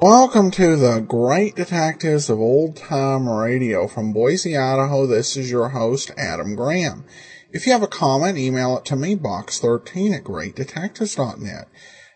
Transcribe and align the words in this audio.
Welcome 0.00 0.52
to 0.52 0.76
the 0.76 1.00
Great 1.00 1.56
Detectives 1.56 2.30
of 2.30 2.38
Old 2.38 2.76
Time 2.76 3.28
Radio 3.28 3.88
from 3.88 4.12
Boise, 4.12 4.56
Idaho. 4.56 5.08
This 5.08 5.36
is 5.36 5.50
your 5.50 5.70
host, 5.70 6.12
Adam 6.16 6.54
Graham. 6.54 7.04
If 7.50 7.66
you 7.66 7.72
have 7.72 7.82
a 7.82 7.88
comment, 7.88 8.38
email 8.38 8.78
it 8.78 8.84
to 8.84 8.94
me, 8.94 9.16
box13 9.16 10.18
at 10.18 10.22
greatdetectives.net. 10.22 11.66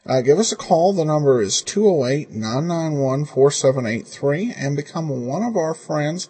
Uh, 0.07 0.21
give 0.21 0.39
us 0.39 0.53
a 0.53 0.57
call. 0.57 0.93
The 0.93 1.05
number 1.05 1.43
is 1.43 1.61
208-991-4783 1.67 4.55
and 4.57 4.77
become 4.77 5.27
one 5.27 5.43
of 5.43 5.57
our 5.57 5.75
friends 5.75 6.29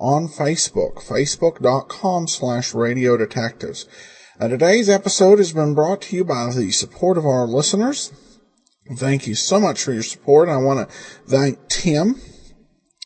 on 0.00 0.26
Facebook, 0.26 0.94
facebook.com 0.94 2.26
slash 2.26 2.74
radio 2.74 3.16
detectives. 3.16 3.86
Uh, 4.40 4.48
today's 4.48 4.88
episode 4.88 5.38
has 5.38 5.52
been 5.52 5.74
brought 5.74 6.02
to 6.02 6.16
you 6.16 6.24
by 6.24 6.52
the 6.52 6.72
support 6.72 7.16
of 7.16 7.24
our 7.24 7.46
listeners. 7.46 8.10
Thank 8.96 9.26
you 9.26 9.34
so 9.34 9.60
much 9.60 9.82
for 9.82 9.92
your 9.92 10.02
support. 10.02 10.48
I 10.48 10.56
want 10.56 10.88
to 10.88 10.94
thank 11.26 11.68
Tim, 11.68 12.20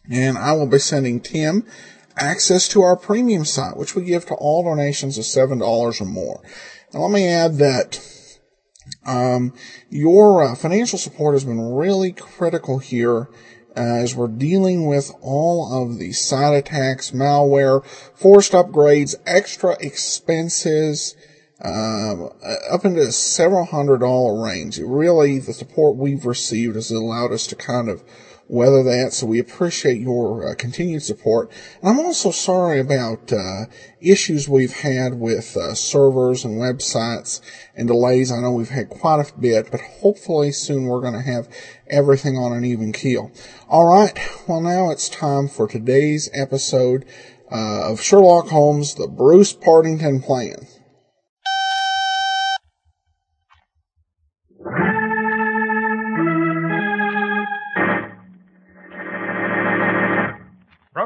and 0.09 0.39
I 0.39 0.53
will 0.53 0.69
be 0.69 0.79
sending 0.79 1.21
Tim 1.21 1.67
access 2.17 2.69
to 2.69 2.83
our 2.83 2.97
premium 2.97 3.45
site, 3.45 3.77
which 3.77 3.97
we 3.97 4.05
give 4.05 4.27
to 4.27 4.35
all 4.35 4.63
donations 4.63 5.19
of 5.19 5.25
$7 5.25 6.01
or 6.01 6.05
more. 6.05 6.41
Now, 6.93 7.01
let 7.01 7.11
me 7.11 7.27
add 7.27 7.57
that 7.59 8.01
um, 9.05 9.55
your 9.91 10.45
uh, 10.45 10.55
financial 10.55 10.99
support 10.99 11.35
has 11.35 11.45
been 11.45 11.75
really 11.75 12.13
critical 12.13 12.79
here 12.79 13.29
as 13.75 14.15
we're 14.15 14.29
dealing 14.29 14.87
with 14.87 15.11
all 15.21 15.83
of 15.83 15.99
the 15.99 16.13
side 16.13 16.55
attacks, 16.55 17.11
malware, 17.11 17.85
forced 18.15 18.53
upgrades, 18.53 19.15
extra 19.27 19.77
expenses, 19.81 21.17
um, 21.65 22.31
up 22.71 22.85
into 22.85 23.11
several 23.13 23.65
hundred 23.65 23.99
dollar 23.99 24.45
range. 24.45 24.79
Really, 24.79 25.39
the 25.39 25.53
support 25.53 25.97
we've 25.97 26.27
received 26.27 26.75
has 26.75 26.91
allowed 26.91 27.33
us 27.33 27.47
to 27.49 27.57
kind 27.57 27.89
of 27.89 28.03
weather 28.49 28.83
that. 28.83 29.13
So 29.13 29.27
we 29.27 29.39
appreciate 29.39 30.01
your 30.01 30.51
uh, 30.51 30.55
continued 30.55 31.03
support. 31.03 31.51
And 31.81 31.89
I'm 31.89 32.05
also 32.05 32.31
sorry 32.31 32.81
about 32.81 33.33
uh, 33.33 33.65
issues 34.01 34.49
we've 34.49 34.73
had 34.73 35.15
with 35.15 35.57
uh, 35.57 35.75
servers 35.75 36.45
and 36.45 36.59
websites 36.59 37.41
and 37.75 37.89
delays. 37.89 38.31
I 38.31 38.41
know 38.41 38.53
we've 38.53 38.69
had 38.69 38.91
quite 38.91 39.21
a 39.27 39.39
bit, 39.39 39.71
but 39.71 39.81
hopefully 39.81 40.53
soon 40.53 40.85
we're 40.85 41.01
going 41.01 41.15
to 41.15 41.23
have 41.23 41.49
everything 41.89 42.37
on 42.37 42.53
an 42.53 42.65
even 42.65 42.93
keel. 42.93 43.31
All 43.69 43.87
right. 43.87 44.19
Well, 44.47 44.61
now 44.61 44.91
it's 44.91 45.09
time 45.09 45.49
for 45.49 45.67
today's 45.67 46.29
episode 46.35 47.07
uh, 47.51 47.91
of 47.91 48.03
Sherlock 48.03 48.49
Holmes: 48.49 48.95
The 48.97 49.09
Bruce 49.09 49.53
Partington 49.53 50.21
Plan. 50.21 50.67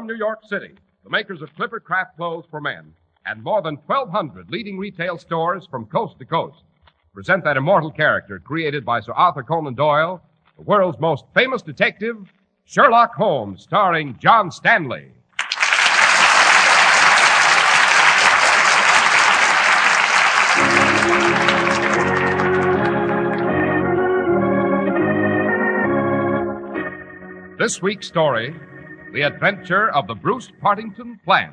New 0.07 0.15
York 0.15 0.39
City, 0.45 0.73
the 1.03 1.09
makers 1.09 1.41
of 1.41 1.53
Clipper 1.55 1.81
Craft 1.81 2.15
Clothes 2.15 2.45
for 2.49 2.61
Men 2.61 2.93
and 3.25 3.43
more 3.43 3.61
than 3.61 3.75
1,200 3.87 4.49
leading 4.49 4.77
retail 4.77 5.17
stores 5.17 5.67
from 5.69 5.85
coast 5.85 6.17
to 6.19 6.25
coast 6.25 6.63
present 7.13 7.43
that 7.43 7.57
immortal 7.57 7.91
character 7.91 8.39
created 8.39 8.85
by 8.85 9.01
Sir 9.01 9.11
Arthur 9.11 9.43
Conan 9.43 9.73
Doyle, 9.73 10.21
the 10.55 10.61
world's 10.63 10.99
most 10.99 11.25
famous 11.33 11.61
detective, 11.61 12.31
Sherlock 12.63 13.15
Holmes, 13.15 13.63
starring 13.63 14.17
John 14.17 14.49
Stanley. 14.49 15.11
This 27.57 27.81
week's 27.81 28.07
story 28.07 28.55
The 29.17 29.23
Adventure 29.23 29.89
of 29.95 30.05
the 30.05 30.13
Bruce 30.13 30.51
Partington 30.61 31.19
Plan. 31.25 31.49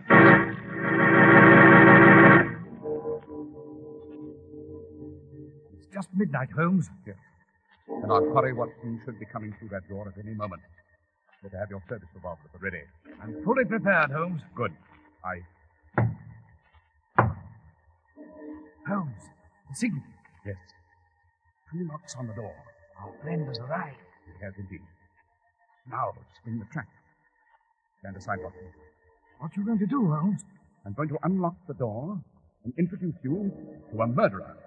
It's 5.73 5.87
just 5.87 6.11
midnight, 6.15 6.51
Holmes. 6.55 6.91
Yes. 7.07 7.17
And 7.89 8.13
I'll 8.13 8.35
hurry 8.35 8.53
Watson 8.53 9.01
should 9.07 9.19
be 9.19 9.25
coming 9.25 9.55
through 9.59 9.71
that 9.71 9.89
door 9.89 10.07
at 10.07 10.23
any 10.23 10.35
moment. 10.35 10.61
Better 11.43 11.57
have 11.57 11.71
your 11.71 11.83
service 11.89 12.11
revolver 12.15 12.43
at 12.45 12.53
the 12.53 12.59
ready. 12.59 12.83
I'm 13.23 13.43
fully 13.43 13.65
prepared, 13.65 14.11
Holmes. 14.11 14.43
Good. 14.55 14.73
I. 15.25 15.41
Holmes, 18.87 19.23
the 19.71 19.75
signal. 19.75 20.03
Yes. 20.45 20.57
Two 21.73 21.85
knocks 21.85 22.15
on 22.15 22.27
the 22.27 22.35
door. 22.35 22.55
Our 23.01 23.11
friend 23.23 23.49
has 23.49 23.59
arrived. 23.59 23.97
He 24.27 24.45
has 24.45 24.53
indeed. 24.59 24.83
Now, 25.91 26.13
spring 26.43 26.59
the 26.59 26.67
trap. 26.71 26.89
Stand 28.05 28.19
aside, 28.19 28.39
Watson. 28.43 28.67
What 29.39 29.51
are 29.57 29.61
you 29.61 29.65
going 29.65 29.79
to 29.79 29.87
do, 29.87 30.13
Holmes? 30.13 30.43
I'm 30.85 30.93
going 30.93 31.09
to 31.09 31.17
unlock 31.23 31.55
the 31.67 31.73
door 31.73 32.21
and 32.63 32.75
introduce 32.79 33.15
you 33.23 33.51
to 33.93 34.03
a 34.03 34.07
murderer. 34.07 34.59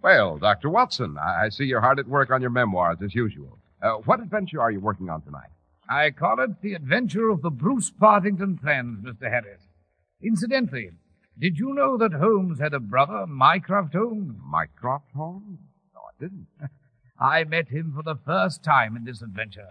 Well, 0.00 0.38
Dr. 0.38 0.70
Watson, 0.70 1.16
I 1.18 1.46
I 1.46 1.48
see 1.48 1.64
you're 1.64 1.80
hard 1.80 1.98
at 1.98 2.06
work 2.06 2.30
on 2.30 2.40
your 2.40 2.50
memoirs 2.50 2.98
as 3.02 3.16
usual. 3.16 3.58
Uh, 3.82 3.94
what 4.04 4.20
adventure 4.20 4.60
are 4.60 4.70
you 4.70 4.78
working 4.78 5.10
on 5.10 5.22
tonight? 5.22 5.50
I 5.88 6.12
call 6.12 6.38
it 6.38 6.62
the 6.62 6.74
adventure 6.74 7.30
of 7.30 7.42
the 7.42 7.50
Bruce 7.50 7.90
Partington 7.90 8.58
plans, 8.58 9.04
Mr. 9.04 9.28
Harris. 9.28 9.62
Incidentally, 10.22 10.90
did 11.36 11.58
you 11.58 11.74
know 11.74 11.98
that 11.98 12.12
Holmes 12.12 12.60
had 12.60 12.74
a 12.74 12.78
brother, 12.78 13.26
Mycroft 13.26 13.94
Holmes? 13.94 14.36
Mycroft 14.40 15.10
Holmes? 15.16 15.58
I 17.20 17.44
met 17.44 17.68
him 17.68 17.92
for 17.94 18.02
the 18.02 18.18
first 18.24 18.62
time 18.62 18.96
in 18.96 19.04
this 19.04 19.22
adventure. 19.22 19.68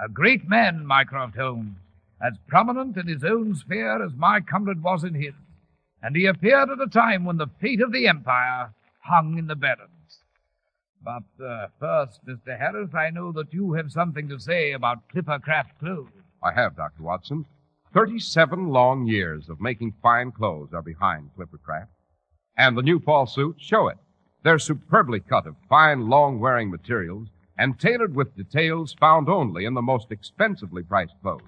A 0.00 0.08
great 0.08 0.48
man, 0.48 0.86
Mycroft 0.86 1.36
Holmes, 1.36 1.76
as 2.20 2.34
prominent 2.46 2.96
in 2.96 3.08
his 3.08 3.24
own 3.24 3.54
sphere 3.54 4.04
as 4.04 4.12
my 4.14 4.40
comrade 4.40 4.82
was 4.82 5.04
in 5.04 5.14
his. 5.14 5.34
And 6.02 6.14
he 6.14 6.26
appeared 6.26 6.70
at 6.70 6.80
a 6.80 6.86
time 6.86 7.24
when 7.24 7.38
the 7.38 7.50
fate 7.60 7.80
of 7.80 7.92
the 7.92 8.06
Empire 8.06 8.72
hung 9.00 9.38
in 9.38 9.46
the 9.46 9.56
balance. 9.56 10.20
But 11.02 11.44
uh, 11.44 11.68
first, 11.78 12.20
Mr. 12.26 12.58
Harris, 12.58 12.94
I 12.94 13.10
know 13.10 13.32
that 13.32 13.52
you 13.52 13.72
have 13.72 13.90
something 13.92 14.28
to 14.28 14.38
say 14.38 14.72
about 14.72 15.08
Clippercraft 15.14 15.78
clothes. 15.78 16.10
I 16.42 16.52
have, 16.52 16.76
Dr. 16.76 17.02
Watson. 17.02 17.46
Thirty-seven 17.92 18.68
long 18.68 19.06
years 19.06 19.48
of 19.48 19.60
making 19.60 19.94
fine 20.02 20.30
clothes 20.30 20.74
are 20.74 20.82
behind 20.82 21.30
Clippercraft. 21.36 21.88
And 22.56 22.76
the 22.76 22.82
new 22.82 23.00
fall 23.00 23.26
suits 23.26 23.64
show 23.64 23.88
it. 23.88 23.98
They're 24.42 24.58
superbly 24.58 25.20
cut 25.20 25.46
of 25.46 25.56
fine, 25.68 26.08
long-wearing 26.08 26.70
materials 26.70 27.28
and 27.58 27.78
tailored 27.78 28.14
with 28.14 28.36
details 28.36 28.94
found 29.00 29.28
only 29.28 29.64
in 29.64 29.74
the 29.74 29.82
most 29.82 30.12
expensively 30.12 30.82
priced 30.82 31.14
clothes. 31.20 31.42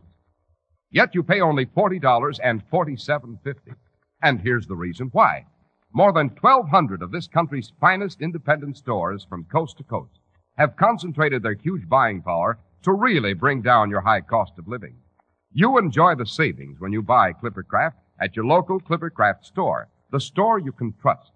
Yet 0.91 1.15
you 1.15 1.23
pay 1.23 1.41
only 1.41 1.67
$40 1.67 2.41
and 2.43 2.69
$47.50. 2.69 3.77
And 4.23 4.41
here's 4.41 4.67
the 4.67 4.75
reason 4.75 5.09
why. 5.13 5.47
More 5.93 6.13
than 6.13 6.29
1,200 6.29 7.01
of 7.01 7.13
this 7.13 7.29
country's 7.29 7.73
finest 7.81 8.21
independent 8.21 8.77
stores 8.77 9.25
from 9.29 9.45
coast 9.45 9.77
to 9.79 9.85
coast 9.85 10.19
have 10.57 10.77
concentrated 10.77 11.43
their 11.43 11.55
huge 11.55 11.89
buying 11.89 12.23
power 12.23 12.59
to 12.83 12.93
really 12.93 13.35
bring 13.35 13.63
down 13.63 13.89
your 13.89 14.01
high 14.01 14.21
cost 14.21 14.53
of 14.59 14.69
living. 14.69 14.97
You 15.53 15.79
enjoy 15.79 16.17
the 16.17 16.27
savings 16.27 16.81
when 16.81 16.93
you 16.93 17.03
buy 17.03 17.33
Clippercraft 17.33 17.95
at 18.21 18.37
your 18.37 18.45
local 18.45 18.81
Clippercraft 18.81 19.45
store, 19.45 19.89
the 20.11 20.21
store 20.21 20.59
you 20.59 20.73
can 20.73 20.93
trust. 21.01 21.33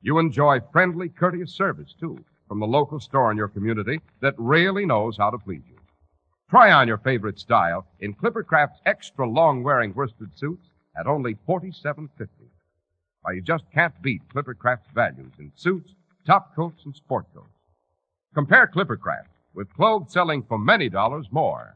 You 0.00 0.18
enjoy 0.18 0.60
friendly, 0.72 1.08
courteous 1.08 1.52
service, 1.52 1.94
too, 1.98 2.24
from 2.46 2.60
the 2.60 2.66
local 2.66 3.00
store 3.00 3.30
in 3.32 3.36
your 3.36 3.48
community 3.48 4.00
that 4.20 4.34
really 4.38 4.86
knows 4.86 5.16
how 5.16 5.30
to 5.30 5.38
please 5.38 5.62
you. 5.68 5.78
Try 6.50 6.72
on 6.72 6.88
your 6.88 6.98
favorite 6.98 7.38
style 7.38 7.84
in 8.00 8.14
Clippercraft's 8.14 8.80
extra 8.86 9.28
long-wearing 9.28 9.92
worsted 9.94 10.38
suits 10.38 10.68
at 10.96 11.06
only 11.06 11.36
$47.50. 11.48 12.08
Why, 13.22 13.32
you 13.32 13.42
just 13.42 13.64
can't 13.74 14.00
beat 14.00 14.22
Clippercraft's 14.32 14.88
values 14.94 15.32
in 15.38 15.52
suits, 15.56 15.90
top 16.26 16.54
coats, 16.54 16.82
and 16.84 16.94
sport 16.94 17.26
coats. 17.34 17.48
Compare 18.34 18.70
Clippercraft 18.74 19.26
with 19.52 19.72
clothes 19.74 20.12
selling 20.12 20.44
for 20.44 20.58
many 20.58 20.88
dollars 20.88 21.26
more. 21.32 21.74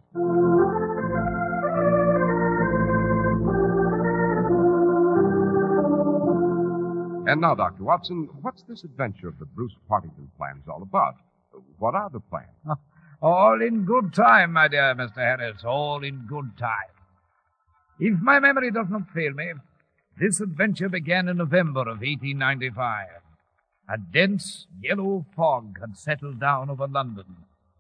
And 7.24 7.40
now, 7.40 7.54
Dr. 7.54 7.84
Watson, 7.84 8.28
what's 8.40 8.62
this 8.64 8.82
adventure 8.82 9.28
of 9.28 9.38
the 9.38 9.44
Bruce 9.44 9.76
Partington 9.88 10.28
plans 10.36 10.64
all 10.68 10.82
about? 10.82 11.14
What 11.78 11.94
are 11.94 12.10
the 12.10 12.20
plans? 12.20 12.48
All 13.22 13.62
in 13.62 13.84
good 13.84 14.12
time, 14.12 14.54
my 14.54 14.66
dear 14.66 14.96
Mr. 14.96 15.18
Harris. 15.18 15.62
All 15.64 16.02
in 16.02 16.26
good 16.26 16.58
time. 16.58 16.90
If 18.00 18.20
my 18.20 18.40
memory 18.40 18.72
does 18.72 18.88
not 18.90 19.08
fail 19.14 19.32
me, 19.32 19.52
this 20.18 20.40
adventure 20.40 20.88
began 20.88 21.28
in 21.28 21.36
November 21.36 21.82
of 21.82 22.00
1895. 22.00 23.06
A 23.88 23.98
dense 24.12 24.66
yellow 24.80 25.24
fog 25.36 25.78
had 25.80 25.96
settled 25.96 26.40
down 26.40 26.68
over 26.68 26.88
London, 26.88 27.36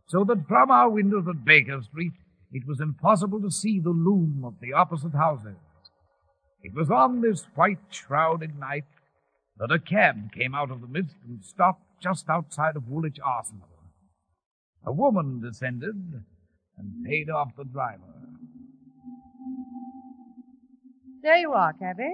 so 0.06 0.22
that 0.22 0.46
from 0.46 0.70
our 0.70 0.88
windows 0.88 1.26
at 1.28 1.44
Baker 1.44 1.82
Street 1.82 2.12
it 2.52 2.64
was 2.64 2.80
impossible 2.80 3.40
to 3.40 3.50
see 3.50 3.80
the 3.80 3.90
loom 3.90 4.44
of 4.44 4.54
the 4.60 4.72
opposite 4.72 5.14
houses. 5.14 5.56
It 6.62 6.72
was 6.72 6.88
on 6.88 7.20
this 7.20 7.48
white 7.56 7.80
shrouded 7.90 8.56
night 8.56 8.84
that 9.62 9.70
a 9.70 9.78
cab 9.78 10.32
came 10.32 10.56
out 10.56 10.72
of 10.72 10.80
the 10.80 10.88
mist 10.88 11.14
and 11.24 11.44
stopped 11.44 11.84
just 12.00 12.28
outside 12.28 12.74
of 12.74 12.88
Woolwich 12.88 13.18
Arsenal. 13.24 13.68
A 14.84 14.90
woman 14.90 15.40
descended 15.40 16.24
and 16.76 17.04
paid 17.04 17.30
off 17.30 17.54
the 17.56 17.62
driver. 17.62 18.02
There 21.22 21.36
you 21.36 21.52
are, 21.52 21.72
cabby. 21.74 22.12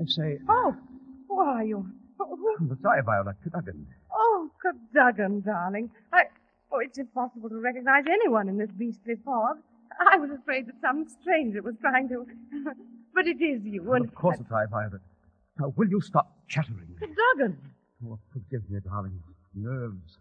I 0.00 0.04
say, 0.06 0.38
Oh, 0.48 0.74
who 1.28 1.38
are 1.38 1.64
you. 1.64 1.86
Oh, 2.18 2.56
I'm 2.58 2.76
sorry, 2.82 3.02
Violet. 3.04 3.36
Cadogan. 3.44 3.86
Oh, 4.12 4.50
Cadogan, 4.60 5.42
darling. 5.42 5.90
I. 6.12 6.24
Oh, 6.74 6.80
it's 6.80 6.98
impossible 6.98 7.48
to 7.50 7.60
recognize 7.60 8.04
anyone 8.10 8.48
in 8.48 8.58
this 8.58 8.70
beastly 8.76 9.14
fog. 9.24 9.58
I 10.10 10.16
was 10.16 10.30
afraid 10.30 10.66
that 10.66 10.74
some 10.80 11.06
stranger 11.08 11.62
was 11.62 11.76
trying 11.80 12.08
to. 12.08 12.26
but 13.14 13.28
it 13.28 13.40
is 13.40 13.62
you, 13.64 13.92
and. 13.92 14.06
Of 14.06 14.14
course 14.14 14.40
it's 14.40 14.50
I, 14.50 14.66
Violet. 14.66 15.00
Now, 15.60 15.72
will 15.76 15.88
you 15.88 16.00
stop 16.00 16.32
chattering? 16.48 16.96
Cadogan, 16.98 17.56
Oh, 18.04 18.18
forgive 18.32 18.68
me, 18.68 18.80
darling. 18.80 19.20
Nerves. 19.54 20.18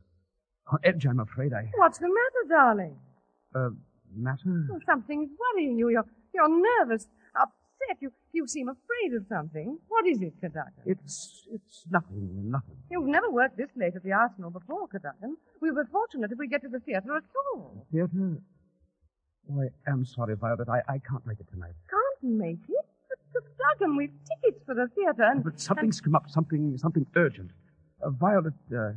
On 0.71 0.77
edge, 0.83 1.05
I'm 1.07 1.19
afraid 1.19 1.53
I. 1.53 1.69
what's 1.75 1.97
the 1.97 2.07
matter, 2.07 2.49
darling? 2.49 2.95
Uh, 3.55 3.69
matter? 4.15 4.67
Oh, 4.71 4.79
something's 4.85 5.31
worrying 5.55 5.77
you. 5.79 5.89
You're, 5.89 6.05
you're 6.35 6.61
nervous, 6.79 7.07
upset. 7.83 8.01
You, 8.01 8.11
you 8.31 8.47
seem 8.47 8.69
afraid 8.69 9.15
of 9.15 9.25
something. 9.27 9.77
What 9.87 10.07
is 10.07 10.21
it, 10.21 10.33
Cadogan? 10.41 10.71
It's, 10.85 11.47
it's 11.51 11.85
nothing, 11.89 12.49
nothing. 12.49 12.75
You've 12.89 13.07
never 13.07 13.29
worked 13.29 13.57
this 13.57 13.69
late 13.75 13.95
at 13.95 14.03
the 14.03 14.11
Arsenal 14.11 14.49
before, 14.49 14.87
Cadogan. 14.87 15.37
We 15.61 15.71
were 15.71 15.85
fortunate 15.91 16.31
if 16.31 16.37
we 16.37 16.47
get 16.47 16.61
to 16.61 16.69
the 16.69 16.79
theatre 16.79 17.15
at 17.15 17.23
all. 17.53 17.85
Theatre? 17.91 18.37
Oh, 19.51 19.61
I 19.61 19.91
am 19.91 20.05
sorry, 20.05 20.35
Violet. 20.35 20.69
I, 20.69 20.81
I 20.87 20.99
can't 20.99 21.25
make 21.25 21.39
it 21.39 21.47
tonight. 21.51 21.73
Can't 21.89 22.33
make 22.37 22.63
it? 22.69 22.85
But, 23.33 23.43
Cadogan, 23.79 23.97
we've 23.97 24.11
tickets 24.11 24.63
for 24.65 24.75
the 24.75 24.87
theatre 24.95 25.23
and... 25.23 25.43
But 25.43 25.59
something's 25.59 25.99
come 25.99 26.15
up, 26.15 26.29
something, 26.29 26.77
something 26.77 27.05
urgent. 27.15 27.51
Uh, 28.01 28.11
Violet, 28.11 28.53
uh, 28.75 28.91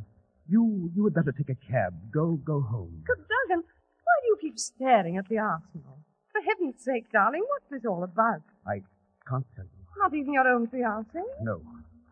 you, 0.47 0.91
you 0.95 1.03
had 1.05 1.13
better 1.13 1.31
take 1.31 1.49
a 1.49 1.71
cab. 1.71 1.93
Go, 2.11 2.39
go 2.43 2.61
home. 2.61 3.03
Cadogan, 3.05 3.63
why 3.63 4.15
do 4.21 4.27
you 4.27 4.37
keep 4.39 4.59
staring 4.59 5.17
at 5.17 5.27
the 5.27 5.39
Arsenal? 5.39 5.99
For 6.37 6.43
heaven's 6.43 6.83
sake, 6.83 7.11
darling, 7.11 7.43
what's 7.47 7.65
this 7.71 7.85
all 7.89 8.03
about? 8.03 8.41
I 8.67 8.81
can't 9.27 9.45
tell 9.55 9.65
you. 9.65 9.83
Not 9.97 10.13
even 10.13 10.33
your 10.33 10.47
own 10.47 10.67
fiancé? 10.67 11.23
No. 11.41 11.61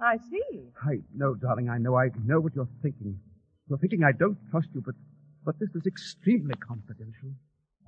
I 0.02 0.18
see. 0.18 0.64
I 0.84 0.96
know, 1.16 1.36
darling, 1.36 1.70
I 1.70 1.78
know. 1.78 1.96
I 1.96 2.10
know 2.26 2.40
what 2.40 2.56
you're 2.56 2.68
thinking. 2.82 3.20
You're 3.70 3.78
thinking 3.78 4.04
I 4.04 4.14
don't 4.14 4.38
trust 4.50 4.70
you, 4.74 4.82
but, 4.84 4.96
but 5.46 5.60
this 5.60 5.70
is 5.76 5.86
extremely 5.86 6.56
confidential. 6.56 7.30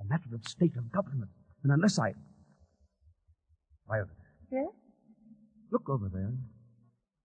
A 0.00 0.04
matter 0.04 0.28
of 0.32 0.44
state 0.46 0.76
of 0.76 0.92
government. 0.92 1.30
And 1.64 1.72
unless 1.72 1.98
I... 1.98 2.14
Violet, 3.88 4.08
Yes? 4.52 4.68
look 5.72 5.88
over 5.88 6.08
there. 6.12 6.32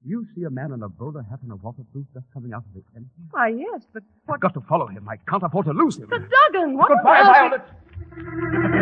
You 0.05 0.25
see 0.35 0.43
a 0.43 0.49
man 0.49 0.73
in 0.73 0.83
a 0.83 0.89
bowler 0.89 1.23
hat 1.29 1.39
and 1.43 1.51
a 1.51 1.55
waterproof 1.55 2.05
just 2.13 2.25
coming 2.33 2.51
out 2.53 2.63
of 2.65 2.73
the 2.73 2.83
empty? 2.95 3.09
Why, 3.31 3.47
yes, 3.49 3.83
but 3.93 4.03
what... 4.25 4.35
I've 4.35 4.41
got 4.41 4.53
to 4.55 4.61
follow 4.61 4.87
him. 4.87 5.07
I 5.07 5.15
can't 5.29 5.43
afford 5.43 5.65
to 5.67 5.71
lose 5.71 5.97
him. 5.97 6.09
Cadogan, 6.09 6.75
what 6.77 6.89
Goodbye, 6.89 7.19
earth- 7.21 7.61
Violet. 7.61 8.73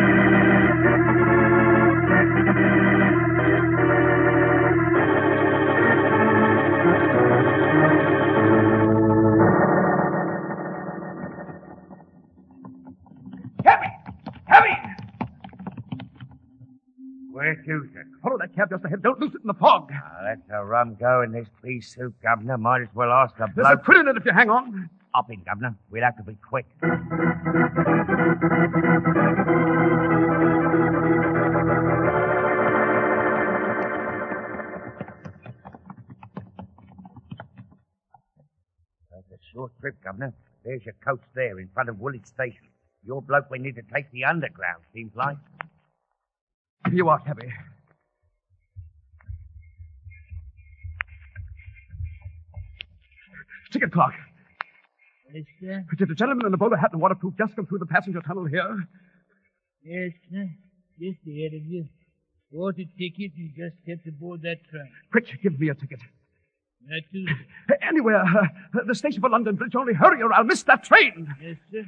Where 17.31 17.55
to, 17.55 17.87
sir? 17.93 18.05
Follow 18.21 18.37
that 18.39 18.53
cab 18.55 18.69
just 18.69 18.83
ahead. 18.85 19.01
Don't 19.01 19.19
lose 19.19 19.33
it 19.33 19.40
the 19.71 19.87
fog. 19.87 19.91
Ah, 19.93 20.23
that's 20.23 20.41
a 20.53 20.63
rum 20.63 20.95
go 20.99 21.21
in 21.21 21.31
this 21.31 21.47
pea 21.63 21.81
soup, 21.81 22.13
Governor. 22.21 22.57
Might 22.57 22.81
as 22.81 22.87
well 22.93 23.11
ask 23.11 23.35
the 23.37 23.47
bloke. 23.47 23.55
There's 23.55 23.79
a 23.79 23.83
thrill 23.83 24.01
in 24.01 24.07
it 24.07 24.17
if 24.17 24.25
you 24.25 24.33
hang 24.33 24.49
on. 24.49 24.89
Hop 25.13 25.29
in, 25.29 25.41
Governor. 25.43 25.75
We'll 25.89 26.03
have 26.03 26.17
to 26.17 26.23
be 26.23 26.35
quick. 26.35 26.65
That's 39.11 39.31
a 39.31 39.37
short 39.53 39.71
trip, 39.81 39.95
Governor. 40.03 40.33
There's 40.63 40.85
your 40.85 40.95
coach 41.03 41.21
there 41.35 41.59
in 41.59 41.69
front 41.73 41.89
of 41.89 41.99
Woolwich 41.99 42.25
Station. 42.25 42.67
Your 43.03 43.21
bloke 43.21 43.49
we 43.49 43.59
need 43.59 43.75
to 43.75 43.81
take 43.93 44.11
the 44.11 44.25
underground, 44.25 44.83
seems 44.93 45.15
like. 45.15 45.37
Here 46.85 46.95
you 46.95 47.09
are, 47.09 47.19
cabby. 47.19 47.51
Ticket 53.71 53.91
clock. 53.91 54.13
Yes, 55.33 55.45
sir. 55.61 55.85
Did 55.97 56.09
the 56.09 56.15
gentleman 56.15 56.45
in 56.45 56.51
the 56.51 56.57
bowler 56.57 56.77
hat 56.77 56.91
and 56.91 57.01
waterproof 57.01 57.35
just 57.37 57.55
come 57.55 57.65
through 57.65 57.79
the 57.79 57.85
passenger 57.85 58.21
tunnel 58.21 58.45
here? 58.45 58.77
Yes, 59.83 60.11
sir. 60.31 60.49
Just 60.99 61.19
ahead 61.25 61.53
of 61.53 61.65
you. 61.65 61.85
Bought 62.51 62.75
a 62.79 62.85
ticket 62.99 63.31
and 63.37 63.51
just 63.55 63.75
stepped 63.83 64.05
aboard 64.07 64.41
that 64.41 64.57
train. 64.69 64.89
Quick, 65.11 65.27
give 65.41 65.57
me 65.59 65.69
a 65.69 65.73
ticket. 65.73 65.99
That 66.87 67.01
too. 67.13 67.25
Anywhere. 67.81 68.23
Uh, 68.23 68.79
the 68.85 68.95
station 68.95 69.21
for 69.21 69.29
London 69.29 69.55
Bridge. 69.55 69.75
Only 69.75 69.93
hurry 69.93 70.21
or 70.21 70.33
I'll 70.33 70.43
miss 70.43 70.63
that 70.63 70.83
train. 70.83 71.33
Yes, 71.41 71.55
sir. 71.71 71.85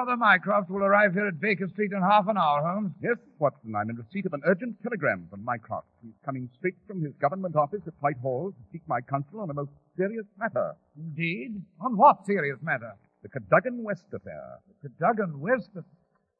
Brother 0.00 0.16
Mycroft 0.16 0.70
will 0.70 0.82
arrive 0.82 1.12
here 1.12 1.28
at 1.28 1.38
Baker 1.38 1.68
Street 1.68 1.92
in 1.92 2.00
half 2.00 2.26
an 2.26 2.38
hour, 2.38 2.62
Holmes? 2.64 2.92
Yes, 3.02 3.18
Watson. 3.38 3.74
I'm 3.76 3.90
in 3.90 3.96
receipt 3.96 4.24
of 4.24 4.32
an 4.32 4.40
urgent 4.46 4.82
telegram 4.82 5.26
from 5.28 5.44
Mycroft. 5.44 5.88
He's 6.02 6.16
coming 6.24 6.48
straight 6.56 6.76
from 6.86 7.02
his 7.02 7.12
government 7.20 7.54
office 7.54 7.82
at 7.86 7.92
Whitehall 8.00 8.52
to 8.52 8.62
seek 8.72 8.80
my 8.88 9.02
counsel 9.02 9.40
on 9.40 9.50
a 9.50 9.52
most 9.52 9.72
serious 9.98 10.24
matter. 10.38 10.72
Indeed. 10.96 11.60
On 11.84 11.98
what 11.98 12.24
serious 12.24 12.56
matter? 12.62 12.94
The 13.22 13.28
Cadogan 13.28 13.82
West 13.84 14.06
affair. 14.14 14.60
The 14.82 14.88
Cadogan 14.88 15.38
West. 15.38 15.68
affair? 15.76 15.84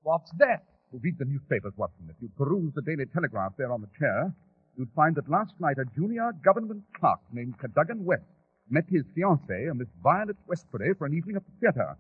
What's 0.05 0.31
that? 0.39 0.65
Read 0.95 1.19
the 1.19 1.27
newspapers, 1.27 1.75
Watson. 1.77 2.09
If 2.09 2.17
you 2.23 2.31
peruse 2.39 2.73
the 2.75 2.81
Daily 2.81 3.05
Telegraph 3.13 3.53
there 3.59 3.73
on 3.73 3.83
the 3.83 3.93
chair, 3.99 4.33
you'd 4.79 4.97
find 4.97 5.15
that 5.17 5.29
last 5.29 5.53
night 5.61 5.77
a 5.77 5.85
junior 5.95 6.33
government 6.43 6.83
clerk 6.99 7.21
named 7.31 7.61
Cadogan 7.61 8.07
West 8.07 8.25
met 8.71 8.85
his 8.89 9.05
fiancée, 9.15 9.71
a 9.71 9.75
Miss 9.75 9.89
Violet 10.03 10.37
Westbury, 10.47 10.95
for 10.95 11.05
an 11.05 11.13
evening 11.13 11.37
at 11.37 11.43
the 11.45 11.53
theatre. 11.61 11.99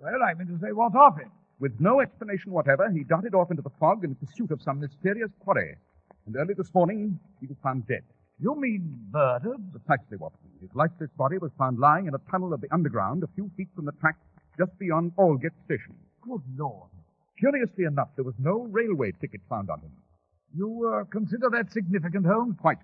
Well, 0.00 0.22
I 0.22 0.34
mean 0.34 0.48
to 0.48 0.58
say, 0.58 0.72
what 0.72 0.94
of 0.94 1.18
it? 1.18 1.28
With 1.60 1.80
no 1.80 2.00
explanation 2.00 2.52
whatever, 2.52 2.90
he 2.90 3.04
darted 3.04 3.34
off 3.34 3.50
into 3.50 3.62
the 3.62 3.70
fog 3.80 4.04
in 4.04 4.14
pursuit 4.16 4.50
of 4.50 4.60
some 4.60 4.80
mysterious 4.80 5.30
quarry. 5.40 5.76
And 6.26 6.36
early 6.36 6.54
this 6.54 6.72
morning, 6.74 7.18
he 7.40 7.46
was 7.46 7.56
found 7.62 7.86
dead. 7.86 8.02
You 8.40 8.54
mean 8.60 9.08
murdered? 9.12 9.60
Precisely, 9.70 10.16
Watson. 10.16 10.50
His 10.60 10.70
lifeless 10.74 11.10
body 11.16 11.38
was 11.38 11.52
found 11.56 11.78
lying 11.78 12.06
in 12.06 12.14
a 12.14 12.30
tunnel 12.30 12.52
of 12.52 12.60
the 12.60 12.72
underground 12.72 13.22
a 13.22 13.28
few 13.34 13.50
feet 13.56 13.68
from 13.74 13.84
the 13.84 13.92
track 14.00 14.16
just 14.58 14.76
beyond 14.78 15.12
Aldgate 15.16 15.52
Station. 15.64 15.94
Good 16.22 16.42
Lord. 16.58 16.90
Curiously 17.38 17.84
enough, 17.84 18.08
there 18.16 18.24
was 18.24 18.34
no 18.38 18.62
railway 18.70 19.12
ticket 19.20 19.40
found 19.48 19.70
on 19.70 19.80
him. 19.80 19.92
You 20.56 20.92
uh, 20.92 21.04
consider 21.10 21.50
that 21.50 21.72
significant, 21.72 22.26
Holmes? 22.26 22.56
Quite. 22.60 22.78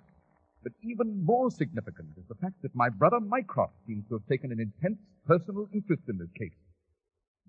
But 0.63 0.73
even 0.83 1.25
more 1.25 1.51
significant 1.51 2.09
is 2.19 2.25
the 2.29 2.35
fact 2.35 2.61
that 2.63 2.75
my 2.75 2.89
brother 2.89 3.21
Mycroft 3.21 3.75
seems 3.87 4.07
to 4.09 4.15
have 4.15 4.27
taken 4.29 4.53
an 4.53 4.61
intense 4.61 4.99
personal 5.27 5.69
interest 5.73 6.03
in 6.09 6.19
this 6.19 6.31
case. 6.39 6.53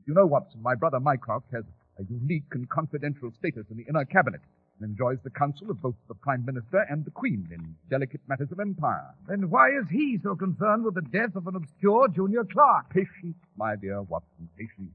You 0.07 0.13
know, 0.13 0.25
Watson, 0.25 0.61
my 0.61 0.75
brother 0.75 0.99
Mycroft 0.99 1.51
has 1.51 1.63
a 1.99 2.03
unique 2.03 2.51
and 2.53 2.67
confidential 2.69 3.31
status 3.37 3.65
in 3.69 3.77
the 3.77 3.85
inner 3.87 4.05
cabinet. 4.05 4.41
and 4.81 4.89
enjoys 4.89 5.17
the 5.23 5.29
counsel 5.29 5.69
of 5.69 5.81
both 5.81 5.95
the 6.07 6.15
Prime 6.15 6.43
Minister 6.45 6.85
and 6.89 7.05
the 7.05 7.11
Queen 7.11 7.47
in 7.51 7.75
delicate 7.89 8.21
matters 8.27 8.51
of 8.51 8.59
empire. 8.59 9.13
Then 9.27 9.49
why 9.49 9.69
is 9.69 9.85
he 9.89 10.17
so 10.23 10.35
concerned 10.35 10.83
with 10.83 10.95
the 10.95 11.01
death 11.01 11.35
of 11.35 11.47
an 11.47 11.55
obscure 11.55 12.07
junior 12.07 12.43
clerk? 12.43 12.89
Patience, 12.89 13.37
my 13.57 13.75
dear 13.75 14.01
Watson, 14.01 14.49
patience. 14.57 14.93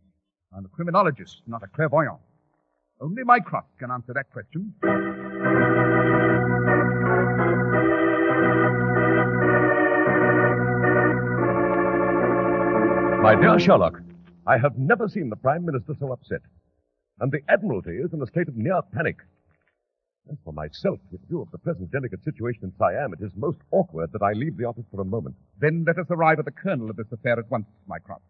I'm 0.57 0.65
a 0.65 0.69
criminologist, 0.69 1.43
not 1.47 1.63
a 1.63 1.67
clairvoyant. 1.69 2.19
Only 3.01 3.23
Mycroft 3.25 3.79
can 3.79 3.91
answer 3.91 4.13
that 4.15 4.31
question. 4.33 4.75
My 13.23 13.35
dear 13.35 13.59
Sherlock, 13.59 14.01
I 14.49 14.59
have 14.59 14.79
never 14.79 15.09
seen 15.09 15.29
the 15.29 15.37
Prime 15.37 15.65
Minister 15.65 15.95
so 15.99 16.13
upset. 16.13 16.43
And 17.19 17.33
the 17.33 17.41
Admiralty 17.49 17.97
is 17.97 18.13
in 18.13 18.23
a 18.23 18.27
state 18.29 18.47
of 18.47 18.57
near 18.57 18.81
panic. 18.95 19.17
As 20.31 20.37
for 20.45 20.53
myself, 20.53 21.01
with 21.11 21.27
view 21.27 21.43
of 21.43 21.51
the 21.51 21.59
present 21.59 21.91
delicate 21.91 22.23
situation 22.23 22.63
in 22.65 22.73
Siam, 22.79 23.13
it 23.13 23.25
is 23.25 23.33
most 23.35 23.59
awkward 23.73 24.13
that 24.13 24.23
I 24.23 24.33
leave 24.35 24.57
the 24.57 24.65
office 24.65 24.85
for 24.93 25.01
a 25.01 25.05
moment. 25.05 25.35
Then 25.59 25.85
let 25.85 25.99
us 25.99 26.07
arrive 26.11 26.39
at 26.39 26.45
the 26.45 26.53
kernel 26.53 26.91
of 26.91 26.97
this 26.97 27.11
affair 27.11 27.39
at 27.39 27.51
once, 27.51 27.67
Mycroft. 27.89 28.23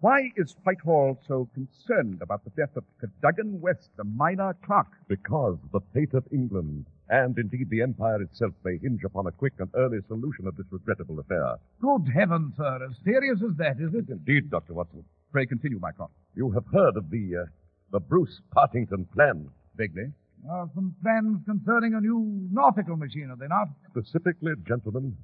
Why 0.00 0.30
is 0.36 0.54
Whitehall 0.64 1.18
so 1.26 1.48
concerned 1.54 2.20
about 2.20 2.44
the 2.44 2.50
death 2.50 2.76
of 2.76 2.84
Cadogan 3.00 3.62
West, 3.62 3.88
a 3.98 4.04
minor 4.04 4.54
clerk? 4.66 4.88
Because 5.08 5.56
the 5.72 5.80
fate 5.94 6.12
of 6.12 6.26
England, 6.32 6.84
and 7.08 7.38
indeed 7.38 7.70
the 7.70 7.80
Empire 7.80 8.20
itself, 8.20 8.52
may 8.62 8.76
hinge 8.76 9.04
upon 9.04 9.26
a 9.26 9.32
quick 9.32 9.54
and 9.58 9.70
early 9.74 10.00
solution 10.06 10.46
of 10.46 10.56
this 10.56 10.66
regrettable 10.70 11.18
affair. 11.20 11.56
Good 11.80 12.12
heavens, 12.12 12.54
sir, 12.56 12.84
as 12.84 12.96
serious 13.04 13.42
as 13.42 13.56
that, 13.56 13.80
is 13.80 13.94
it? 13.94 14.10
Indeed, 14.10 14.50
Dr. 14.50 14.74
Watson. 14.74 15.04
Pray 15.34 15.46
continue, 15.46 15.80
Mycroft. 15.80 16.12
You 16.36 16.52
have 16.52 16.62
heard 16.72 16.96
of 16.96 17.10
the, 17.10 17.42
uh, 17.42 17.46
the 17.90 17.98
Bruce 17.98 18.40
Partington 18.52 19.04
plan. 19.12 19.50
Vaguely. 19.74 20.12
Uh, 20.48 20.66
some 20.76 20.94
plans 21.02 21.40
concerning 21.44 21.94
a 21.94 22.00
new 22.00 22.46
nautical 22.52 22.96
machine, 22.96 23.30
are 23.30 23.36
they 23.36 23.48
not? 23.48 23.66
Specifically, 23.90 24.52
gentlemen, 24.64 25.16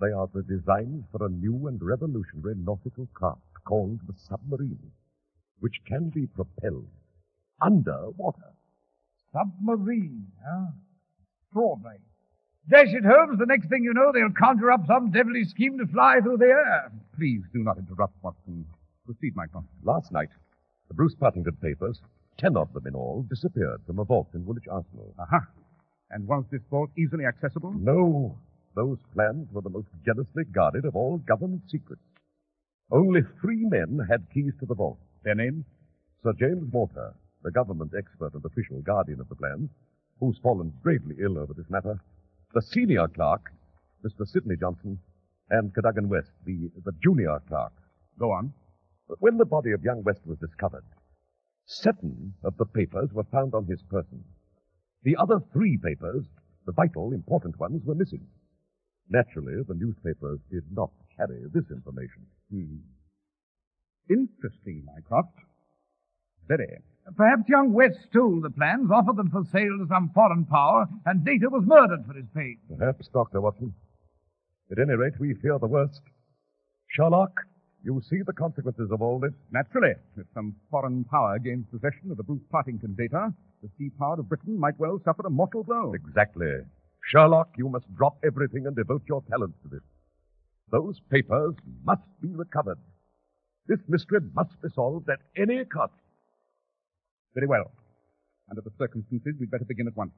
they 0.00 0.12
are 0.12 0.30
the 0.32 0.42
designs 0.44 1.04
for 1.12 1.26
a 1.26 1.28
new 1.28 1.66
and 1.66 1.78
revolutionary 1.82 2.54
nautical 2.56 3.06
craft 3.12 3.42
called 3.66 4.00
the 4.06 4.14
submarine, 4.30 4.80
which 5.58 5.76
can 5.86 6.08
be 6.08 6.26
propelled 6.26 6.88
under 7.60 8.08
water. 8.16 8.54
Submarine, 9.30 10.26
huh? 10.42 10.68
Extraordinary. 11.44 11.98
Dash 12.70 12.94
it, 12.94 13.04
Holmes, 13.04 13.38
the 13.38 13.44
next 13.44 13.68
thing 13.68 13.84
you 13.84 13.92
know, 13.92 14.10
they'll 14.14 14.32
conjure 14.32 14.72
up 14.72 14.86
some 14.86 15.10
devilish 15.10 15.48
scheme 15.48 15.76
to 15.76 15.86
fly 15.86 16.20
through 16.22 16.38
the 16.38 16.46
air. 16.46 16.90
Please 17.14 17.42
do 17.52 17.62
not 17.62 17.76
interrupt, 17.76 18.14
Watson. 18.22 18.64
Proceed. 19.10 19.34
Last 19.82 20.12
night, 20.12 20.28
the 20.86 20.94
Bruce 20.94 21.16
Partington 21.16 21.56
papers, 21.60 22.00
ten 22.38 22.56
of 22.56 22.72
them 22.72 22.86
in 22.86 22.94
all, 22.94 23.26
disappeared 23.28 23.80
from 23.84 23.98
a 23.98 24.04
vault 24.04 24.28
in 24.34 24.46
Woolwich 24.46 24.68
Arsenal. 24.70 25.12
Aha. 25.18 25.48
And 26.12 26.28
was 26.28 26.44
this 26.52 26.62
vault 26.70 26.90
easily 26.96 27.24
accessible? 27.24 27.72
No, 27.72 28.38
those 28.76 28.98
plans 29.12 29.48
were 29.52 29.62
the 29.62 29.68
most 29.68 29.88
jealously 30.06 30.44
guarded 30.52 30.84
of 30.84 30.94
all 30.94 31.18
government 31.18 31.62
secrets. 31.68 32.02
Only 32.92 33.22
three 33.40 33.64
men 33.64 33.98
had 34.08 34.30
keys 34.32 34.52
to 34.60 34.66
the 34.66 34.76
vault. 34.76 34.98
Their 35.24 35.34
names? 35.34 35.64
Sir 36.22 36.32
James 36.38 36.72
Walter, 36.72 37.12
the 37.42 37.50
government 37.50 37.92
expert 37.98 38.34
and 38.34 38.44
official 38.44 38.80
guardian 38.82 39.20
of 39.20 39.28
the 39.28 39.34
plans, 39.34 39.70
who's 40.20 40.38
fallen 40.38 40.72
gravely 40.84 41.16
ill 41.18 41.36
over 41.36 41.52
this 41.52 41.68
matter, 41.68 41.98
the 42.54 42.62
senior 42.62 43.08
clerk, 43.08 43.50
Mr. 44.04 44.24
Sidney 44.24 44.54
Johnson, 44.56 45.00
and 45.50 45.74
Cadogan 45.74 46.08
West, 46.08 46.30
the, 46.46 46.70
the 46.84 46.92
junior 47.02 47.40
clerk. 47.48 47.72
Go 48.16 48.30
on. 48.30 48.52
But 49.10 49.20
when 49.20 49.38
the 49.38 49.44
body 49.44 49.72
of 49.72 49.82
young 49.82 50.04
West 50.04 50.24
was 50.24 50.38
discovered, 50.38 50.84
seven 51.66 52.32
of 52.44 52.56
the 52.58 52.64
papers 52.64 53.12
were 53.12 53.24
found 53.24 53.54
on 53.54 53.66
his 53.66 53.82
person. 53.90 54.22
The 55.02 55.16
other 55.16 55.40
three 55.52 55.76
papers, 55.82 56.26
the 56.64 56.70
vital, 56.70 57.12
important 57.12 57.58
ones, 57.58 57.82
were 57.84 57.96
missing. 57.96 58.24
Naturally, 59.08 59.64
the 59.66 59.74
newspapers 59.74 60.38
did 60.48 60.62
not 60.70 60.92
carry 61.16 61.42
this 61.52 61.64
information. 61.72 62.24
Hmm. 62.52 62.76
Interesting, 64.08 64.86
Mycroft. 64.86 65.34
Very. 66.46 66.78
Perhaps 67.16 67.48
young 67.48 67.72
West 67.72 67.98
stole 68.08 68.40
the 68.40 68.50
plans, 68.50 68.92
offered 68.92 69.16
them 69.16 69.30
for 69.30 69.42
sale 69.50 69.76
to 69.80 69.86
some 69.88 70.12
foreign 70.14 70.46
power, 70.46 70.86
and 71.04 71.26
later 71.26 71.50
was 71.50 71.64
murdered 71.66 72.06
for 72.06 72.14
his 72.14 72.28
pains. 72.32 72.60
Perhaps, 72.78 73.08
Dr. 73.08 73.40
Watson. 73.40 73.74
At 74.70 74.78
any 74.78 74.94
rate, 74.94 75.18
we 75.18 75.34
fear 75.34 75.58
the 75.58 75.66
worst. 75.66 76.00
Sherlock, 76.86 77.32
you 77.82 78.00
see 78.08 78.22
the 78.24 78.32
consequences 78.32 78.90
of 78.90 79.00
all 79.00 79.18
this? 79.18 79.32
Naturally, 79.50 79.94
if 80.16 80.26
some 80.34 80.54
foreign 80.70 81.04
power 81.04 81.38
gains 81.38 81.66
possession 81.70 82.10
of 82.10 82.16
the 82.16 82.22
Bruce 82.22 82.42
Partington 82.50 82.94
data, 82.94 83.32
the 83.62 83.70
sea 83.78 83.90
power 83.98 84.18
of 84.18 84.28
Britain 84.28 84.58
might 84.58 84.78
well 84.78 85.00
suffer 85.04 85.26
a 85.26 85.30
mortal 85.30 85.62
blow. 85.62 85.92
Exactly. 85.94 86.52
Sherlock, 87.10 87.54
you 87.56 87.68
must 87.68 87.92
drop 87.96 88.18
everything 88.24 88.66
and 88.66 88.76
devote 88.76 89.02
your 89.08 89.22
talents 89.30 89.58
to 89.62 89.68
this. 89.68 89.82
Those 90.70 91.00
papers 91.10 91.54
must 91.84 92.02
be 92.20 92.28
recovered. 92.28 92.78
This 93.66 93.80
mystery 93.88 94.20
must 94.34 94.60
be 94.62 94.68
solved 94.74 95.08
at 95.08 95.20
any 95.36 95.64
cost. 95.64 95.92
Very 97.34 97.46
well. 97.46 97.70
Under 98.50 98.62
the 98.62 98.70
circumstances, 98.78 99.34
we'd 99.38 99.50
better 99.50 99.64
begin 99.64 99.86
at 99.86 99.96
once. 99.96 100.12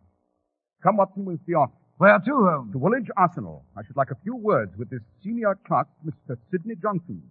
Come, 0.83 0.97
Watson, 0.97 1.25
we'll 1.25 1.39
see 1.47 1.55
off. 1.55 1.71
Where 1.99 2.19
to, 2.19 2.31
Holmes? 2.31 2.73
To 2.73 2.79
Woolwich 2.79 3.09
Arsenal. 3.17 3.65
I 3.77 3.83
should 3.87 3.97
like 3.97 4.11
a 4.11 4.17
few 4.23 4.35
words 4.35 4.73
with 4.77 4.91
this 4.91 5.03
senior 5.23 5.57
clerk, 5.67 5.87
Mr. 6.05 6.37
Sidney 6.51 6.75
Johnson. 6.83 7.23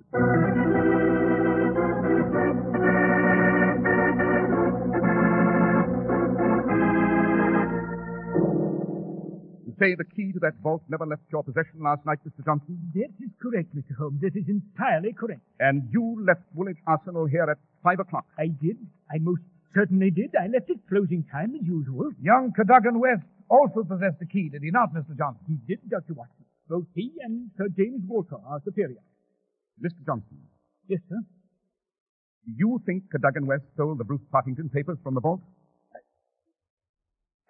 You 9.65 9.74
say 9.80 9.96
the 9.96 10.03
key 10.03 10.32
to 10.34 10.39
that 10.39 10.56
vault 10.63 10.82
never 10.89 11.06
left 11.06 11.22
your 11.32 11.44
possession 11.44 11.82
last 11.82 12.06
night, 12.06 12.20
Mr. 12.27 12.44
Johnson? 12.44 12.77
That 12.96 13.12
is 13.24 13.30
correct, 13.41 13.75
Mr. 13.75 13.96
Holmes. 13.98 14.20
That 14.22 14.36
is 14.36 14.46
entirely 14.48 15.13
correct. 15.13 15.41
And 15.60 15.84
you 15.91 16.24
left 16.25 16.41
Woolwich 16.56 16.77
Arsenal 16.88 17.25
here 17.25 17.44
at 17.50 17.58
five 17.84 18.00
o'clock. 18.00 18.25
I 18.39 18.48
did. 18.48 18.77
I 19.12 19.20
most 19.20 19.41
certainly 19.74 20.10
did. 20.10 20.36
I 20.36 20.48
left 20.48 20.70
at 20.70 20.77
closing 20.89 21.24
time 21.32 21.53
as 21.56 21.65
usual. 21.65 22.10
Young 22.22 22.51
Cadogan 22.56 23.00
West 23.00 23.24
also 23.51 23.84
possessed 23.84 24.20
the 24.20 24.25
key, 24.25 24.48
did 24.50 24.63
he 24.63 24.72
not, 24.72 24.93
Mr. 24.96 25.15
Johnson? 25.17 25.43
He 25.48 25.58
did, 25.67 25.84
Dr. 25.89 26.13
Watson. 26.13 26.46
Both 26.70 26.88
he 26.96 27.12
and 27.20 27.51
Sir 27.58 27.67
James 27.75 28.01
Walter 28.08 28.38
are 28.48 28.62
superior. 28.63 29.03
Mr. 29.84 30.00
Johnson, 30.05 30.39
Yes, 30.88 31.01
sir. 31.10 31.20
do 32.46 32.51
you 32.55 32.81
think 32.86 33.03
Cadogan 33.12 33.46
West 33.46 33.63
stole 33.74 33.96
the 33.96 34.03
Bruce 34.03 34.24
Partington 34.31 34.70
papers 34.70 34.98
from 35.03 35.15
the 35.15 35.22
vault? 35.22 35.41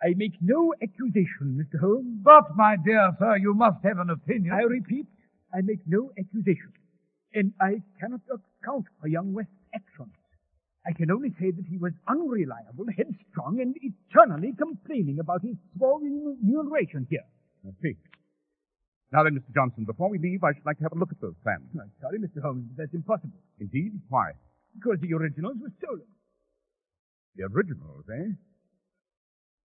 I 0.04 0.14
make 0.16 0.34
no 0.42 0.74
accusation, 0.82 1.62
Mr. 1.62 1.80
Holmes. 1.80 2.20
But, 2.24 2.56
my 2.56 2.76
dear 2.84 3.12
sir, 3.20 3.38
you 3.38 3.54
must 3.54 3.84
have 3.84 4.00
an 4.00 4.10
opinion. 4.10 4.54
I 4.54 4.64
repeat, 4.64 5.06
I 5.54 5.62
make 5.62 5.82
no 5.86 6.12
accusation. 6.18 6.74
And 7.34 7.54
I 7.62 7.82
cannot 8.00 8.22
account 8.28 8.86
for 9.00 9.08
young 9.08 9.34
West's 9.34 9.54
actions. 9.76 10.14
I 10.86 10.94
can 10.94 11.12
only 11.12 11.30
say 11.40 11.52
that 11.52 11.66
he 11.70 11.78
was 11.78 11.94
unreliable, 12.08 12.90
headstrong, 12.90 13.62
and 13.62 13.76
eternally 13.78 14.54
complaining 14.58 15.20
about 15.20 15.44
his 15.44 15.56
small 15.78 16.00
remuneration 16.00 17.06
here. 17.10 17.26
I 17.66 17.70
see. 17.82 17.96
Now 19.12 19.24
then, 19.24 19.38
Mr. 19.38 19.54
Johnson, 19.54 19.86
before 19.86 20.10
we 20.10 20.18
leave, 20.18 20.44
I 20.44 20.54
should 20.54 20.66
like 20.66 20.78
to 20.78 20.84
have 20.84 20.94
a 20.94 20.98
look 20.98 21.12
at 21.12 21.22
those 21.22 21.36
plans. 21.44 21.70
I'm 21.76 21.92
sorry, 22.02 22.18
Mr. 22.18 22.42
Holmes, 22.42 22.66
but 22.70 22.82
that's 22.82 22.96
impossible. 22.96 23.38
Indeed? 23.60 24.00
Why? 24.10 24.32
Because 24.74 24.98
the 25.02 25.14
originals 25.14 25.58
were 25.62 25.72
stolen. 25.78 26.08
The 27.36 27.44
originals, 27.44 28.06
eh? 28.10 28.34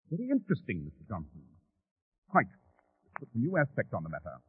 Very 0.10 0.30
interesting, 0.32 0.90
Mr. 0.90 1.08
Johnson. 1.08 1.44
Quite. 2.32 2.48
It 2.48 3.20
puts 3.20 3.32
a 3.36 3.38
new 3.38 3.58
aspect 3.58 3.94
on 3.94 4.04
the 4.04 4.10
matter. 4.10 4.40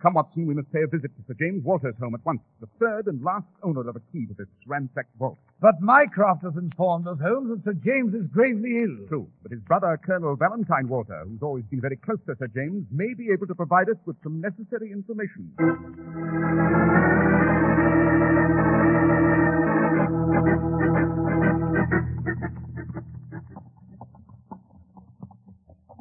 Come, 0.00 0.14
Watson, 0.14 0.46
we 0.46 0.54
must 0.54 0.70
pay 0.72 0.82
a 0.84 0.86
visit 0.86 1.10
to 1.16 1.22
Sir 1.26 1.34
James 1.34 1.64
Walter's 1.64 1.96
home 1.98 2.14
at 2.14 2.24
once, 2.24 2.40
the 2.60 2.68
third 2.78 3.08
and 3.08 3.20
last 3.20 3.48
owner 3.64 3.80
of 3.80 3.96
a 3.96 4.00
key 4.12 4.26
to 4.26 4.34
this 4.34 4.46
ransacked 4.64 5.10
vault. 5.18 5.38
But 5.60 5.80
Mycroft 5.80 6.44
has 6.44 6.54
informed 6.56 7.08
us, 7.08 7.18
Holmes, 7.20 7.50
that 7.50 7.64
Sir 7.64 7.74
James 7.84 8.14
is 8.14 8.30
gravely 8.32 8.78
ill. 8.78 9.08
True, 9.08 9.28
but 9.42 9.50
his 9.50 9.60
brother, 9.62 9.98
Colonel 10.06 10.36
Valentine 10.36 10.86
Walter, 10.86 11.24
who's 11.26 11.42
always 11.42 11.64
been 11.64 11.80
very 11.80 11.96
close 11.96 12.18
to 12.26 12.36
Sir 12.38 12.46
James, 12.46 12.86
may 12.92 13.12
be 13.12 13.30
able 13.32 13.48
to 13.48 13.56
provide 13.56 13.88
us 13.90 13.96
with 14.06 14.14
some 14.22 14.40
necessary 14.40 14.92
information. 14.92 15.50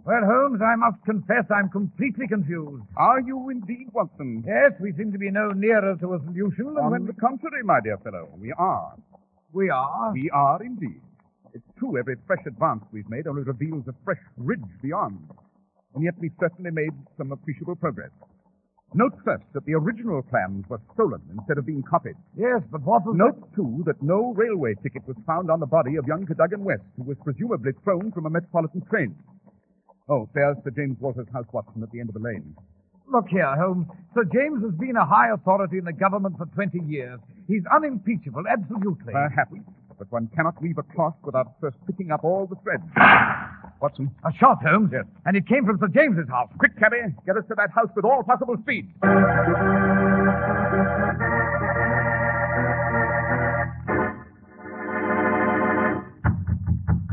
Well, 0.07 0.23
Holmes, 0.23 0.61
I 0.63 0.77
must 0.77 1.03
confess 1.03 1.43
I'm 1.51 1.67
completely 1.67 2.29
confused. 2.29 2.85
Are 2.95 3.19
you 3.19 3.49
indeed, 3.49 3.91
Watson? 3.91 4.41
Yes, 4.47 4.71
we 4.79 4.93
seem 4.93 5.11
to 5.11 5.17
be 5.17 5.29
no 5.29 5.51
nearer 5.51 5.97
to 5.99 6.13
a 6.13 6.19
solution 6.23 6.75
than 6.75 6.85
On 6.85 6.91
when 6.91 7.05
the 7.05 7.11
contrary, 7.19 7.61
my 7.61 7.81
dear 7.83 7.97
fellow, 7.97 8.31
we 8.39 8.53
are. 8.57 8.95
we 9.51 9.69
are. 9.69 10.13
We 10.13 10.29
are 10.31 10.63
indeed. 10.63 11.01
It's 11.53 11.67
true, 11.77 11.97
every 11.99 12.15
fresh 12.25 12.39
advance 12.47 12.85
we've 12.93 13.09
made 13.09 13.27
only 13.27 13.43
reveals 13.43 13.83
a 13.89 13.95
fresh 14.05 14.23
ridge 14.37 14.63
beyond. 14.81 15.19
And 15.93 16.05
yet 16.05 16.13
we've 16.21 16.39
certainly 16.39 16.71
made 16.71 16.95
some 17.17 17.33
appreciable 17.33 17.75
progress. 17.75 18.11
Note 18.93 19.19
first 19.25 19.43
that 19.53 19.65
the 19.65 19.73
original 19.73 20.21
plans 20.23 20.63
were 20.69 20.79
stolen 20.93 21.19
instead 21.37 21.57
of 21.57 21.65
being 21.65 21.83
copied. 21.83 22.15
Yes, 22.37 22.61
but 22.71 22.79
what 22.83 23.03
was 23.03 23.17
Note, 23.17 23.43
too, 23.53 23.83
that 23.85 24.01
no 24.01 24.31
railway 24.35 24.75
ticket 24.81 25.05
was 25.05 25.17
found 25.27 25.51
on 25.51 25.59
the 25.59 25.65
body 25.65 25.97
of 25.97 26.07
young 26.07 26.25
Cadogan 26.25 26.63
West, 26.63 26.87
who 26.95 27.03
was 27.03 27.17
presumably 27.25 27.73
thrown 27.83 28.13
from 28.13 28.25
a 28.25 28.29
metropolitan 28.29 28.79
train. 28.89 29.13
Oh, 30.09 30.29
there's 30.33 30.55
Sir 30.63 30.71
James 30.71 30.97
Walter's 31.01 31.27
house, 31.33 31.45
Watson, 31.51 31.83
at 31.83 31.91
the 31.91 31.99
end 31.99 32.09
of 32.09 32.13
the 32.13 32.21
lane. 32.21 32.55
Look 33.11 33.27
here, 33.29 33.53
Holmes. 33.55 33.87
Sir 34.13 34.23
James 34.23 34.63
has 34.63 34.73
been 34.79 34.95
a 34.95 35.05
high 35.05 35.31
authority 35.33 35.77
in 35.77 35.85
the 35.85 35.93
government 35.93 36.37
for 36.37 36.45
20 36.45 36.79
years. 36.87 37.19
He's 37.47 37.63
unimpeachable, 37.73 38.43
absolutely. 38.49 39.13
Perhaps, 39.13 39.53
but 39.97 40.11
one 40.11 40.29
cannot 40.35 40.61
weave 40.61 40.77
a 40.77 40.83
cloth 40.83 41.15
without 41.23 41.53
first 41.59 41.77
picking 41.87 42.11
up 42.11 42.23
all 42.23 42.47
the 42.47 42.55
threads. 42.63 42.83
Watson. 43.81 44.09
a 44.25 44.31
shot, 44.39 44.59
Holmes? 44.63 44.89
Yes. 44.93 45.05
And 45.25 45.35
it 45.35 45.47
came 45.47 45.65
from 45.65 45.77
Sir 45.79 45.87
James's 45.87 46.29
house. 46.29 46.49
Quick, 46.57 46.77
cabby, 46.79 46.97
get 47.25 47.37
us 47.37 47.43
to 47.49 47.55
that 47.55 47.71
house 47.71 47.89
with 47.95 48.05
all 48.05 48.23
possible 48.23 48.55
speed. 48.61 48.87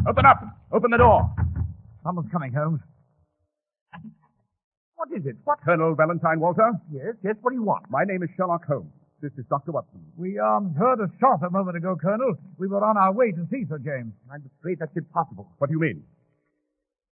Open 0.06 0.26
up. 0.26 0.42
Open 0.72 0.90
the 0.90 0.98
door. 0.98 1.30
Someone's 2.04 2.30
coming, 2.30 2.52
Holmes. 2.52 2.80
What 4.96 5.08
is 5.16 5.25
it? 5.26 5.37
What? 5.44 5.58
Colonel 5.64 5.94
Valentine 5.94 6.38
Walter? 6.38 6.70
Yes, 6.92 7.14
yes, 7.25 7.34
what 7.40 7.50
do 7.50 7.56
you 7.56 7.62
want? 7.62 7.90
My 7.90 8.04
name 8.04 8.23
is 8.23 8.28
Sherlock 8.37 8.64
Holmes. 8.66 8.92
This 9.23 9.32
is 9.38 9.44
Dr. 9.49 9.73
Watson. 9.73 10.04
We, 10.16 10.38
um, 10.38 10.75
heard 10.78 11.00
a 11.00 11.08
shot 11.18 11.42
a 11.42 11.50
moment 11.50 11.78
ago, 11.78 11.96
Colonel. 12.00 12.34
We 12.58 12.68
were 12.68 12.84
on 12.84 12.99
our 12.99 13.12
way 13.12 13.32
to 13.32 13.46
see 13.50 13.64
Sir 13.68 13.78
James. 13.78 14.12
I'm 14.30 14.44
afraid 14.61 14.78
that's 14.78 14.94
impossible. 14.96 15.49
What 15.58 15.68
do 15.68 15.73
you 15.73 15.80
mean? 15.80 16.04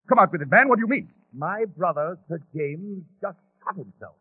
Come 0.09 0.17
out 0.17 0.31
with 0.31 0.41
it, 0.41 0.49
man. 0.49 0.67
What 0.69 0.77
do 0.77 0.81
you 0.81 0.87
mean? 0.89 1.09
My 1.33 1.65
brother, 1.77 2.17
Sir 2.27 2.39
James, 2.55 3.03
just 3.21 3.37
shot 3.63 3.75
himself. 3.75 4.15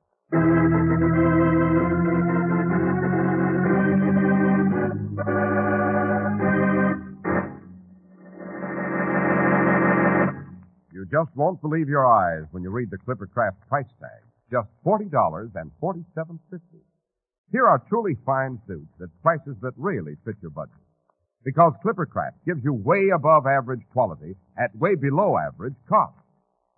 You 11.09 11.25
just 11.25 11.37
won't 11.37 11.63
believe 11.63 11.89
your 11.89 12.07
eyes 12.07 12.45
when 12.51 12.63
you 12.63 12.69
read 12.69 12.91
the 12.91 12.99
Clippercraft 12.99 13.57
price 13.69 13.89
tag. 13.99 14.21
Just 14.51 14.69
$40 14.85 15.09
and 15.55 15.71
47 15.81 16.39
Here 17.51 17.67
are 17.67 17.83
truly 17.89 18.17
fine 18.27 18.61
suits 18.67 18.93
at 19.01 19.23
prices 19.23 19.57
that 19.63 19.73
really 19.79 20.17
fit 20.27 20.37
your 20.43 20.51
budget. 20.51 20.75
Because 21.45 21.73
Clippercraft 21.83 22.45
gives 22.45 22.63
you 22.63 22.75
way 22.75 23.09
above 23.15 23.47
average 23.47 23.81
quality 23.93 24.37
at 24.59 24.77
way 24.77 24.97
below 24.97 25.39
average 25.39 25.77
cost. 25.89 26.19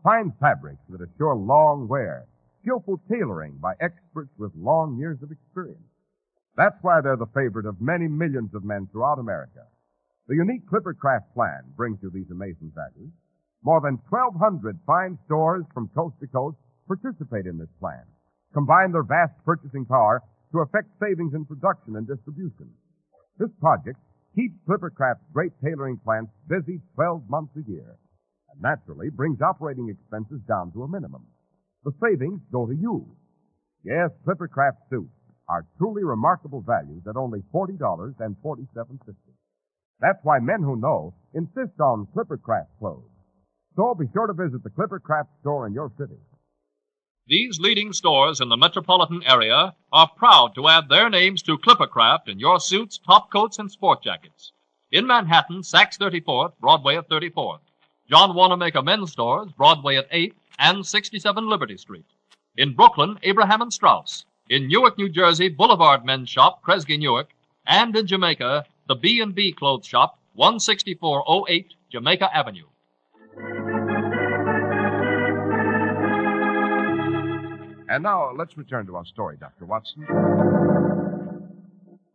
Fine 0.04 0.32
fabrics 0.38 0.82
that 0.90 1.02
assure 1.02 1.34
long 1.34 1.88
wear. 1.88 2.26
Skillful 2.62 3.00
tailoring 3.10 3.58
by 3.60 3.74
experts 3.80 4.30
with 4.38 4.52
long 4.54 4.96
years 4.96 5.18
of 5.22 5.32
experience. 5.32 5.90
That's 6.56 6.76
why 6.82 7.00
they're 7.00 7.16
the 7.16 7.34
favorite 7.34 7.66
of 7.66 7.80
many 7.80 8.06
millions 8.06 8.54
of 8.54 8.62
men 8.62 8.88
throughout 8.92 9.18
America. 9.18 9.66
The 10.28 10.36
unique 10.36 10.66
Clippercraft 10.70 11.34
plan 11.34 11.62
brings 11.76 11.98
you 12.00 12.10
these 12.10 12.30
amazing 12.30 12.70
values. 12.76 13.10
More 13.62 13.80
than 13.80 14.00
1,200 14.08 14.78
fine 14.86 15.18
stores 15.26 15.64
from 15.74 15.88
coast 15.94 16.16
to 16.20 16.26
coast 16.26 16.56
participate 16.88 17.46
in 17.46 17.58
this 17.58 17.68
plan. 17.78 18.04
Combine 18.54 18.92
their 18.92 19.02
vast 19.02 19.32
purchasing 19.44 19.84
power 19.84 20.22
to 20.52 20.60
effect 20.60 20.88
savings 20.98 21.34
in 21.34 21.44
production 21.44 21.96
and 21.96 22.06
distribution. 22.06 22.72
This 23.38 23.50
project 23.60 23.98
keeps 24.34 24.56
Clippercraft's 24.66 25.24
great 25.32 25.52
tailoring 25.62 25.98
plants 25.98 26.32
busy 26.48 26.80
12 26.94 27.28
months 27.28 27.52
a 27.56 27.70
year 27.70 27.96
and 28.50 28.62
naturally 28.62 29.10
brings 29.10 29.40
operating 29.40 29.88
expenses 29.88 30.40
down 30.48 30.72
to 30.72 30.82
a 30.82 30.88
minimum. 30.88 31.26
The 31.84 31.92
savings 32.02 32.40
go 32.50 32.66
to 32.66 32.74
you. 32.74 33.16
Yes, 33.84 34.10
Clippercraft 34.26 34.88
suits 34.88 35.14
are 35.48 35.66
truly 35.78 36.04
remarkable 36.04 36.60
values 36.60 37.02
at 37.08 37.16
only 37.16 37.40
$40.47. 37.52 38.98
That's 40.00 40.18
why 40.22 40.38
men 40.38 40.62
who 40.62 40.76
know 40.76 41.14
insist 41.34 41.78
on 41.80 42.08
Clippercraft 42.14 42.68
clothes. 42.78 43.10
So 43.76 43.94
be 43.94 44.06
sure 44.12 44.26
to 44.26 44.32
visit 44.32 44.62
the 44.62 44.70
Clippercraft 44.70 45.28
store 45.40 45.66
in 45.66 45.72
your 45.72 45.92
city. 45.96 46.16
These 47.26 47.60
leading 47.60 47.92
stores 47.92 48.40
in 48.40 48.48
the 48.48 48.56
metropolitan 48.56 49.22
area 49.24 49.74
are 49.92 50.10
proud 50.16 50.54
to 50.56 50.66
add 50.66 50.88
their 50.88 51.08
names 51.08 51.42
to 51.42 51.56
Clippercraft 51.58 52.28
in 52.28 52.40
your 52.40 52.58
suits, 52.58 52.98
top 52.98 53.30
coats, 53.30 53.60
and 53.60 53.70
sport 53.70 54.02
jackets. 54.02 54.52
In 54.90 55.06
Manhattan, 55.06 55.60
Saks 55.60 55.96
34th, 55.96 56.54
Broadway 56.60 56.96
at 56.96 57.08
34th. 57.08 57.60
John 58.08 58.34
Wanamaker 58.34 58.82
Men's 58.82 59.12
Stores, 59.12 59.52
Broadway 59.56 59.94
at 59.94 60.10
8th 60.10 60.34
and 60.58 60.84
67 60.84 61.48
Liberty 61.48 61.76
Street. 61.76 62.06
In 62.56 62.74
Brooklyn, 62.74 63.16
Abraham 63.22 63.62
and 63.62 63.72
Straus. 63.72 64.24
In 64.48 64.66
Newark, 64.66 64.98
New 64.98 65.08
Jersey, 65.08 65.48
Boulevard 65.48 66.04
Men's 66.04 66.28
Shop, 66.28 66.60
Kresge 66.64 66.98
Newark. 66.98 67.30
And 67.66 67.96
in 67.96 68.08
Jamaica, 68.08 68.66
the 68.88 68.96
B&B 68.96 69.52
Clothes 69.52 69.86
Shop, 69.86 70.18
16408 70.34 71.74
Jamaica 71.88 72.36
Avenue. 72.36 72.66
And 77.90 78.04
now 78.04 78.30
let's 78.32 78.56
return 78.56 78.86
to 78.86 78.94
our 78.94 79.04
story, 79.04 79.36
Dr. 79.36 79.64
Watson. 79.64 80.06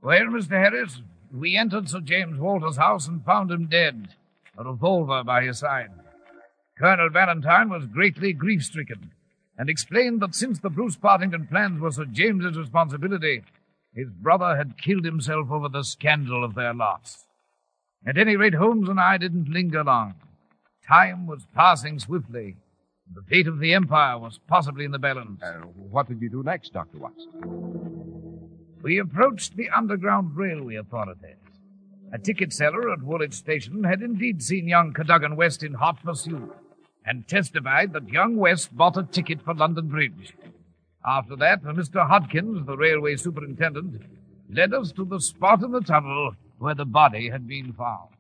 Well, 0.02 0.22
Mr. 0.28 0.52
Harris, 0.52 1.02
we 1.34 1.58
entered 1.58 1.90
Sir 1.90 2.00
James 2.00 2.40
Walter's 2.40 2.78
house 2.78 3.10
and 3.10 3.26
found 3.26 3.52
him 3.52 3.66
dead, 3.66 4.08
a 4.58 4.64
revolver 4.64 5.22
by 5.26 5.44
his 5.44 5.60
side. 5.60 5.92
Colonel 6.80 7.10
Valentine 7.10 7.68
was 7.70 7.88
greatly 7.88 8.32
grief 8.32 8.64
stricken 8.64 9.12
and 9.58 9.70
explained 9.70 10.22
that 10.22 10.34
since 10.34 10.60
the 10.60 10.70
Bruce 10.70 10.96
Partington 10.96 11.48
plans 11.48 11.82
were 11.82 11.92
Sir 11.92 12.06
James's 12.06 12.58
responsibility, 12.58 13.44
his 13.94 14.08
brother 14.10 14.56
had 14.56 14.82
killed 14.82 15.04
himself 15.04 15.52
over 15.52 15.68
the 15.68 15.84
scandal 15.84 16.46
of 16.46 16.56
their 16.56 16.74
loss. 16.74 17.26
At 18.08 18.18
any 18.18 18.38
rate, 18.38 18.54
Holmes 18.54 18.88
and 18.88 19.00
I 19.00 19.18
didn't 19.18 19.50
linger 19.50 19.84
long. 19.84 20.16
Time 20.88 21.28
was 21.28 21.48
passing 21.54 22.00
swiftly. 22.00 22.56
The 23.14 23.22
fate 23.24 23.48
of 23.48 23.60
the 23.60 23.74
Empire 23.74 24.18
was 24.18 24.40
possibly 24.48 24.86
in 24.86 24.92
the 24.92 25.00
balance. 25.00 25.42
Uh, 25.42 25.62
what 25.76 26.08
did 26.08 26.22
you 26.22 26.30
do 26.30 26.44
next, 26.44 26.74
Dr. 26.74 26.98
Watson? 26.98 27.30
We 28.82 28.98
approached 29.00 29.56
the 29.56 29.70
Underground 29.70 30.36
Railway 30.36 30.76
authorities. 30.76 31.38
A 32.12 32.18
ticket 32.18 32.54
seller 32.54 32.92
at 32.92 33.04
Woolwich 33.04 33.34
Station 33.34 33.84
had 33.84 34.02
indeed 34.02 34.42
seen 34.42 34.68
young 34.68 34.94
Cadogan 34.94 35.36
West 35.36 35.64
in 35.64 35.74
hot 35.74 36.04
pursuit 36.04 36.52
and 37.06 37.28
testified 37.28 37.94
that 37.94 38.10
young 38.10 38.36
West 38.38 38.76
bought 38.76 38.98
a 38.98 39.04
ticket 39.04 39.42
for 39.42 39.54
London 39.54 39.88
Bridge. 39.88 40.34
After 41.06 41.36
that, 41.36 41.64
Mr. 41.64 42.08
Hodkins, 42.10 42.66
the 42.66 42.78
railway 42.78 43.16
superintendent, 43.16 44.02
led 44.50 44.74
us 44.74 44.92
to 44.94 45.06
the 45.06 45.20
spot 45.20 45.62
in 45.64 45.72
the 45.72 45.82
tunnel 45.82 46.36
where 46.58 46.76
the 46.76 46.86
body 46.86 47.30
had 47.30 47.48
been 47.48 47.74
found. 47.74 48.15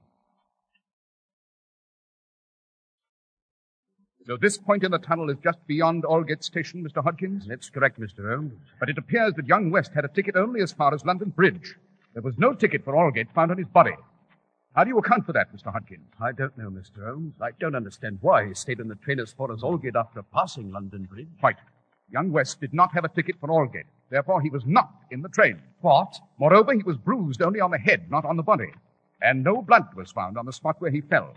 So 4.28 4.38
this 4.38 4.58
point 4.58 4.84
in 4.84 4.90
the 4.90 4.98
tunnel 4.98 5.30
is 5.30 5.38
just 5.44 5.60
beyond 5.68 6.04
Aldgate 6.04 6.44
Station, 6.44 6.84
Mr. 6.84 7.04
Hodkins? 7.04 7.46
That's 7.46 7.70
correct, 7.70 8.00
Mr. 8.00 8.28
Holmes. 8.28 8.54
But 8.80 8.90
it 8.90 8.98
appears 8.98 9.34
that 9.36 9.46
young 9.46 9.70
West 9.70 9.92
had 9.94 10.04
a 10.04 10.08
ticket 10.08 10.36
only 10.36 10.62
as 10.62 10.72
far 10.72 10.96
as 10.96 11.06
London 11.06 11.30
Bridge. 11.30 11.76
There 12.14 12.24
was 12.24 12.36
no 12.40 12.54
ticket 12.54 12.84
for 12.84 12.96
Aldgate 12.96 13.32
found 13.36 13.52
on 13.52 13.60
his 13.60 13.68
body. 13.68 13.94
How 14.76 14.84
do 14.84 14.90
you 14.90 14.98
account 14.98 15.28
for 15.28 15.34
that, 15.34 15.56
Mr. 15.56 15.72
Hodkins? 15.72 16.10
I 16.20 16.32
don't 16.32 16.58
know, 16.58 16.72
Mr. 16.72 17.06
Holmes. 17.06 17.36
I 17.40 17.52
don't 17.60 17.76
understand 17.76 18.18
why 18.22 18.48
he 18.48 18.56
stayed 18.56 18.80
in 18.80 18.88
the 18.88 18.96
train 18.96 19.20
as 19.20 19.32
far 19.32 19.52
as 19.54 19.62
Aldgate 19.62 19.96
after 19.96 20.24
passing 20.24 20.72
London 20.72 21.04
Bridge. 21.04 21.28
Quite. 21.40 21.58
Young 22.10 22.32
West 22.32 22.60
did 22.60 22.74
not 22.74 22.92
have 22.94 23.06
a 23.06 23.10
ticket 23.10 23.36
for 23.40 23.50
Aldgate. 23.50 23.86
Therefore, 24.10 24.42
he 24.42 24.50
was 24.50 24.66
not 24.66 24.90
in 25.12 25.22
the 25.22 25.30
train. 25.30 25.62
What? 25.82 26.20
Moreover, 26.40 26.74
he 26.74 26.82
was 26.82 26.98
bruised 26.98 27.44
only 27.44 27.60
on 27.60 27.70
the 27.70 27.78
head, 27.78 28.10
not 28.10 28.26
on 28.26 28.38
the 28.38 28.44
body. 28.44 28.72
And 29.22 29.44
no 29.44 29.62
blood 29.62 29.94
was 29.96 30.12
found 30.12 30.36
on 30.36 30.48
the 30.48 30.54
spot 30.54 30.78
where 30.80 30.92
he 30.92 31.02
fell. 31.02 31.36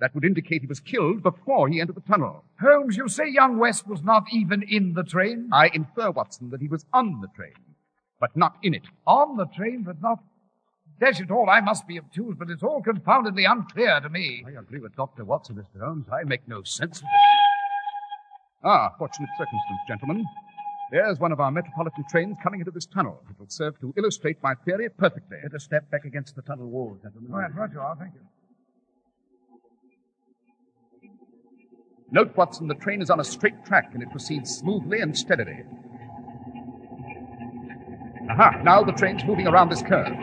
That 0.00 0.14
would 0.14 0.24
indicate 0.24 0.60
he 0.62 0.68
was 0.68 0.80
killed 0.80 1.22
before 1.22 1.68
he 1.68 1.80
entered 1.80 1.96
the 1.96 2.00
tunnel. 2.02 2.44
Holmes, 2.60 2.96
you 2.96 3.08
say 3.08 3.28
young 3.28 3.58
West 3.58 3.88
was 3.88 4.02
not 4.02 4.24
even 4.32 4.62
in 4.62 4.94
the 4.94 5.02
train? 5.02 5.50
I 5.52 5.70
infer, 5.74 6.10
Watson, 6.12 6.50
that 6.50 6.60
he 6.60 6.68
was 6.68 6.86
on 6.92 7.20
the 7.20 7.28
train, 7.34 7.54
but 8.20 8.36
not 8.36 8.56
in 8.62 8.74
it. 8.74 8.84
On 9.06 9.36
the 9.36 9.46
train, 9.46 9.82
but 9.82 10.00
not. 10.00 10.20
Dash 11.00 11.20
it 11.20 11.30
all, 11.30 11.48
I 11.50 11.60
must 11.60 11.86
be 11.86 11.98
obtuse, 11.98 12.36
but 12.38 12.50
it's 12.50 12.62
all 12.62 12.82
confoundedly 12.82 13.44
unclear 13.44 14.00
to 14.00 14.08
me. 14.08 14.44
I 14.46 14.60
agree 14.60 14.80
with 14.80 14.96
Dr. 14.96 15.24
Watson, 15.24 15.56
Mr. 15.56 15.84
Holmes. 15.84 16.06
I 16.12 16.24
make 16.24 16.46
no 16.48 16.62
sense 16.62 16.98
of 16.98 17.04
it. 17.04 18.64
Ah, 18.64 18.90
fortunate 18.98 19.28
circumstance, 19.38 19.80
gentlemen. 19.86 20.24
There's 20.90 21.18
one 21.18 21.32
of 21.32 21.40
our 21.40 21.50
metropolitan 21.50 22.04
trains 22.10 22.36
coming 22.42 22.60
into 22.60 22.72
this 22.72 22.86
tunnel. 22.86 23.22
It 23.30 23.38
will 23.38 23.48
serve 23.48 23.78
to 23.80 23.92
illustrate 23.96 24.42
my 24.42 24.54
theory 24.64 24.88
perfectly. 24.88 25.38
Better 25.42 25.58
step 25.58 25.90
back 25.90 26.04
against 26.04 26.34
the 26.34 26.42
tunnel 26.42 26.66
wall, 26.68 26.98
gentlemen. 27.02 27.30
Right, 27.30 27.54
right 27.54 27.70
you 27.72 27.80
are, 27.80 27.94
thank 27.96 28.14
you. 28.14 28.20
Note, 32.10 32.34
Watson, 32.36 32.68
the 32.68 32.74
train 32.74 33.02
is 33.02 33.10
on 33.10 33.20
a 33.20 33.24
straight 33.24 33.64
track 33.66 33.90
and 33.92 34.02
it 34.02 34.10
proceeds 34.10 34.56
smoothly 34.56 35.00
and 35.00 35.16
steadily. 35.16 35.64
Aha, 38.30 38.60
now 38.62 38.82
the 38.82 38.92
train's 38.92 39.24
moving 39.24 39.46
around 39.46 39.70
this 39.70 39.82
curve. 39.82 40.16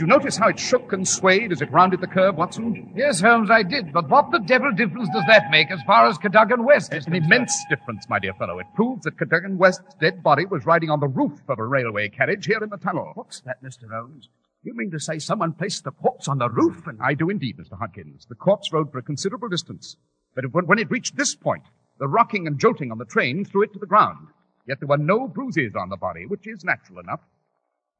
You 0.00 0.06
notice 0.06 0.36
how 0.36 0.48
it 0.48 0.58
shook 0.58 0.92
and 0.92 1.06
swayed 1.06 1.52
as 1.52 1.60
it 1.60 1.70
rounded 1.70 2.00
the 2.00 2.06
curve, 2.06 2.36
Watson? 2.36 2.92
Yes, 2.96 3.20
Holmes, 3.20 3.50
I 3.50 3.62
did. 3.62 3.92
But 3.92 4.08
what 4.08 4.30
the 4.30 4.38
devil 4.38 4.70
difference 4.72 5.08
does 5.12 5.24
that 5.26 5.50
make 5.50 5.70
as 5.70 5.82
far 5.82 6.06
as 6.06 6.16
Cadogan 6.18 6.64
West 6.64 6.94
is 6.94 7.06
An 7.06 7.12
concerned? 7.12 7.32
immense 7.32 7.64
difference, 7.68 8.08
my 8.08 8.18
dear 8.18 8.32
fellow. 8.34 8.58
It 8.58 8.66
proves 8.74 9.02
that 9.04 9.18
Cadogan 9.18 9.58
West's 9.58 9.94
dead 10.00 10.22
body 10.22 10.46
was 10.46 10.64
riding 10.66 10.88
on 10.90 11.00
the 11.00 11.08
roof 11.08 11.40
of 11.48 11.58
a 11.58 11.66
railway 11.66 12.08
carriage 12.08 12.46
here 12.46 12.62
in 12.62 12.70
the 12.70 12.76
tunnel. 12.78 13.10
What's 13.14 13.40
that, 13.40 13.62
Mr. 13.62 13.90
Holmes? 13.92 14.28
You 14.62 14.74
mean 14.76 14.90
to 14.92 15.00
say 15.00 15.18
someone 15.18 15.52
placed 15.52 15.82
the 15.84 15.90
corpse 15.90 16.28
on 16.28 16.38
the 16.38 16.48
roof 16.48 16.86
and... 16.86 16.98
I 17.02 17.14
do 17.14 17.28
indeed, 17.28 17.58
Mr. 17.58 17.76
Hodgkins. 17.78 18.26
The 18.28 18.36
corpse 18.36 18.72
rode 18.72 18.92
for 18.92 18.98
a 18.98 19.02
considerable 19.02 19.48
distance. 19.48 19.96
But 20.34 20.44
it- 20.44 20.52
when 20.54 20.78
it 20.78 20.90
reached 20.90 21.16
this 21.16 21.34
point, 21.34 21.64
the 21.98 22.06
rocking 22.08 22.46
and 22.46 22.58
jolting 22.58 22.92
on 22.92 22.98
the 22.98 23.04
train 23.04 23.44
threw 23.44 23.62
it 23.64 23.72
to 23.72 23.78
the 23.80 23.86
ground. 23.86 24.28
Yet 24.66 24.78
there 24.80 24.86
were 24.86 24.96
no 24.96 25.26
bruises 25.26 25.74
on 25.74 25.88
the 25.88 25.96
body, 25.96 26.24
which 26.26 26.46
is 26.46 26.64
natural 26.64 27.00
enough. 27.00 27.20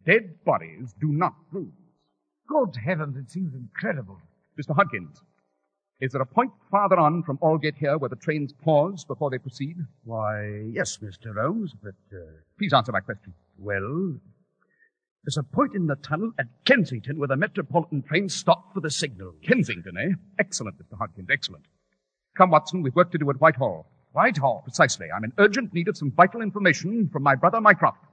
Dead 0.07 0.45
bodies 0.45 0.95
do 1.01 1.09
not 1.09 1.35
bruise. 1.51 1.73
Good 2.53 2.77
heavens, 2.77 3.17
it 3.17 3.31
seems 3.31 3.55
incredible. 3.55 4.21
Mr. 4.61 4.75
Hodgkins, 4.77 5.23
is 6.01 6.13
there 6.13 6.21
a 6.21 6.27
point 6.27 6.53
farther 6.71 6.99
on 6.99 7.23
from 7.23 7.39
Aldgate 7.39 7.77
here 7.79 7.97
where 7.97 8.11
the 8.11 8.17
trains 8.17 8.53
pause 8.53 9.05
before 9.05 9.31
they 9.31 9.39
proceed? 9.39 9.77
Why, 10.05 10.63
yes, 10.71 10.99
Mr. 10.99 11.35
Holmes, 11.35 11.73
but, 11.83 11.95
uh, 12.13 12.19
Please 12.59 12.75
answer 12.75 12.93
my 12.93 13.01
question. 13.01 13.33
well, 13.59 14.17
there's 15.25 15.37
a 15.39 15.43
point 15.45 15.75
in 15.75 15.87
the 15.87 15.95
tunnel 15.97 16.33
at 16.39 16.47
Kensington 16.65 17.19
where 17.19 17.29
the 17.29 17.37
Metropolitan 17.37 18.03
train 18.03 18.29
stopped 18.29 18.75
for 18.75 18.81
the 18.81 18.91
signal. 18.91 19.35
Kensington, 19.43 19.97
eh? 19.97 20.15
Excellent, 20.39 20.77
Mr. 20.79 20.99
Hodgkins, 20.99 21.29
excellent. 21.31 21.65
Come, 22.37 22.51
Watson, 22.51 22.83
we've 22.83 22.95
work 22.97 23.13
to 23.13 23.19
do 23.19 23.31
at 23.31 23.41
Whitehall. 23.41 23.87
Whitehall. 24.13 24.63
Precisely. 24.65 25.07
I'm 25.15 25.25
in 25.25 25.33
urgent 25.39 25.73
need 25.73 25.89
of 25.89 25.97
some 25.97 26.11
vital 26.11 26.43
information 26.43 27.09
from 27.13 27.23
my 27.23 27.35
brother 27.35 27.61
Mycroft. 27.61 28.05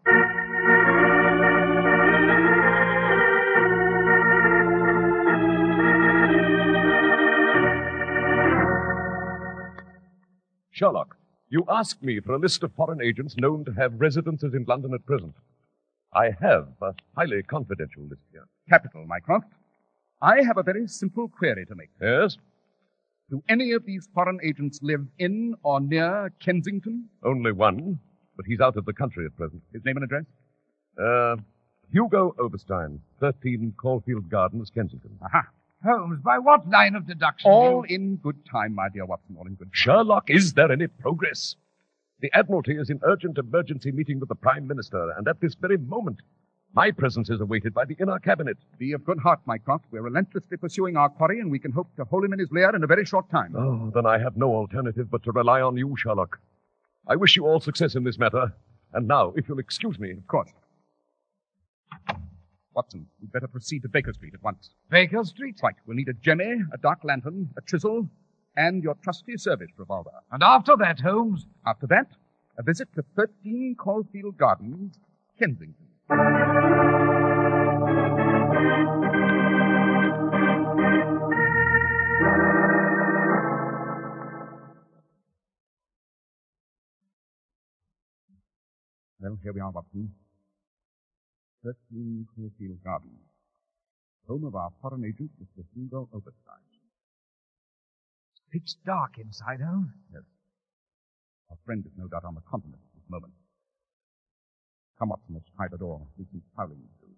Sherlock, 10.80 11.18
you 11.50 11.65
asked 11.68 12.02
me 12.02 12.22
for 12.22 12.36
a 12.36 12.39
list 12.39 12.63
of 12.63 12.72
foreign 12.74 13.02
agents 13.02 13.36
known 13.36 13.65
to 13.65 13.74
have 13.74 14.00
residences 14.00 14.54
in 14.54 14.63
London 14.65 14.94
at 14.94 15.06
present. 15.06 15.36
I 16.13 16.32
have 16.39 16.70
a 16.82 16.94
highly 17.18 17.44
confidential 17.44 18.04
list 18.04 18.22
here. 18.32 18.46
Capital, 18.70 19.06
Mycroft. 19.06 19.52
I 20.22 20.42
have 20.42 20.58
a 20.58 20.63
very 20.63 20.88
simple 20.88 21.28
query 21.28 21.65
to 21.65 21.76
make. 21.76 21.89
Yes? 22.02 22.38
Do 23.30 23.44
any 23.50 23.74
of 23.74 23.86
these 23.86 24.08
foreign 24.15 24.39
agents 24.42 24.80
live 24.82 25.06
in 25.18 25.54
or 25.63 25.82
near 25.82 26.32
Kensington? 26.39 27.10
Only 27.26 27.52
one, 27.52 28.00
but 28.38 28.46
he's 28.46 28.62
out 28.62 28.78
of 28.78 28.86
the 28.86 28.94
country 28.94 29.26
at 29.26 29.36
present. 29.36 29.62
His 29.74 29.84
name 29.84 29.98
and 29.98 30.06
address? 30.06 30.26
Uh, 30.98 31.36
Hugo 31.92 32.34
Oberstein, 32.39 33.02
13 33.20 33.74
Caulfield 33.76 34.30
Gardens, 34.30 34.70
Kensington. 34.70 35.12
Aha. 35.26 35.46
Holmes, 35.84 36.20
by 36.22 36.38
what 36.39 36.68
line 36.68 36.96
of 36.96 37.08
deduction? 37.08 37.50
All 37.50 37.86
you- 37.88 37.96
in 37.96 38.15
good 38.18 38.46
time, 38.46 38.76
my 38.76 38.89
dear 38.89 39.06
Watson, 39.06 39.36
all 39.38 39.48
in 39.48 39.56
good 39.56 39.65
time. 39.68 39.74
Sherlock, 39.74 40.30
is 40.30 40.54
there 40.54 40.72
any 40.72 40.88
progress? 40.88 41.56
The 42.20 42.30
Admiralty 42.34 42.76
is 42.76 42.89
in 42.89 43.00
urgent 43.04 43.38
emergency 43.38 43.92
meeting 43.92 44.20
with 44.20 44.28
the 44.30 44.36
Prime 44.36 44.68
Minister, 44.68 45.12
and 45.12 45.28
at 45.28 45.39
this 45.39 45.56
very 45.56 45.78
moment, 45.78 46.22
my 46.74 46.92
presence 46.92 47.30
is 47.30 47.39
awaited 47.39 47.74
by 47.74 47.86
the 47.86 47.96
inner 48.00 48.20
cabinet. 48.20 48.58
Be 48.78 48.92
of 48.92 49.06
good 49.06 49.20
heart, 49.20 49.39
Mycroft. 49.46 49.86
We're 49.89 50.02
relentlessly 50.02 50.58
pursuing 50.58 50.98
our 50.98 51.08
quarry, 51.10 51.39
and 51.39 51.50
we 51.50 51.60
can 51.60 51.72
hope 51.72 51.96
to 51.96 52.04
hold 52.04 52.26
him 52.26 52.34
in 52.34 52.39
his 52.39 52.52
lair 52.52 52.76
in 52.76 52.84
a 52.84 52.88
very 52.88 53.06
short 53.06 53.30
time. 53.30 53.56
Oh, 53.56 53.89
then 53.92 54.06
I 54.06 54.18
have 54.18 54.36
no 54.36 54.54
alternative 54.54 55.10
but 55.10 55.24
to 55.24 55.32
rely 55.32 55.62
on 55.62 55.78
you, 55.78 55.96
Sherlock. 55.98 56.39
I 57.08 57.15
wish 57.15 57.38
you 57.38 57.48
all 57.48 57.62
success 57.62 57.96
in 57.96 58.04
this 58.04 58.20
matter. 58.20 58.54
And 58.92 59.08
now, 59.08 59.32
if 59.38 59.48
you'll 59.48 59.60
excuse 59.60 59.98
me, 59.98 60.12
Of 60.12 60.28
course. 60.28 60.50
Watson, 62.80 63.06
we'd 63.20 63.34
better 63.34 63.50
proceed 63.50 63.82
to 63.82 63.89
Baker 63.89 64.13
Street 64.13 64.34
at 64.34 64.42
once. 64.42 64.70
Baker 64.89 65.26
Street. 65.26 65.60
Right. 65.62 65.76
We'll 65.86 65.98
need 65.98 66.08
a 66.08 66.13
jemmy, 66.13 66.62
a 66.74 66.78
dark 66.78 67.00
lantern, 67.04 67.50
a 67.58 67.62
chisel, 67.62 68.08
and 68.56 68.82
your 68.82 68.96
trusty 69.04 69.36
service 69.36 69.72
revolver. 69.76 70.12
And 70.32 70.42
after 70.42 70.78
that, 70.78 71.02
Holmes, 71.02 71.46
After 71.65 71.88
that, 71.88 72.08
a 72.58 72.63
visit 72.63 72.88
to 72.96 73.04
13 73.18 73.76
Caulfield 73.78 74.38
Gardens, 74.38 74.98
Kensington. 75.38 75.76
Well, 89.20 89.38
here 89.44 89.52
we 89.52 89.60
are, 89.60 89.70
Watson. 89.70 90.13
13 91.63 92.28
Caulfield 92.36 92.80
Gardens. 92.84 93.28
Home 94.28 94.45
of 94.45 94.56
our 94.56 94.69
foreign 94.82 95.04
agent, 95.06 95.32
Mr. 95.41 95.63
Hugo 95.76 96.08
Oberstein. 96.13 96.63
it's 98.32 98.41
pitch 98.52 98.76
dark 98.86 99.17
inside, 99.17 99.60
Holmes. 99.62 99.91
Yes. 100.13 100.24
Our 101.50 101.58
friend 101.65 101.84
is 101.86 101.91
no 101.98 102.08
doubt 102.08 102.26
on 102.26 102.36
the 102.36 102.41
continent 102.50 102.80
at 102.86 102.93
this 102.95 103.10
moment. 103.10 103.34
Come, 105.00 105.12
let's 105.34 105.50
try 105.56 105.67
the 105.72 105.78
door. 105.78 106.06
There's 106.17 106.30
some 106.32 106.43
prowling 106.56 106.78
to 106.78 107.08
do. 107.08 107.12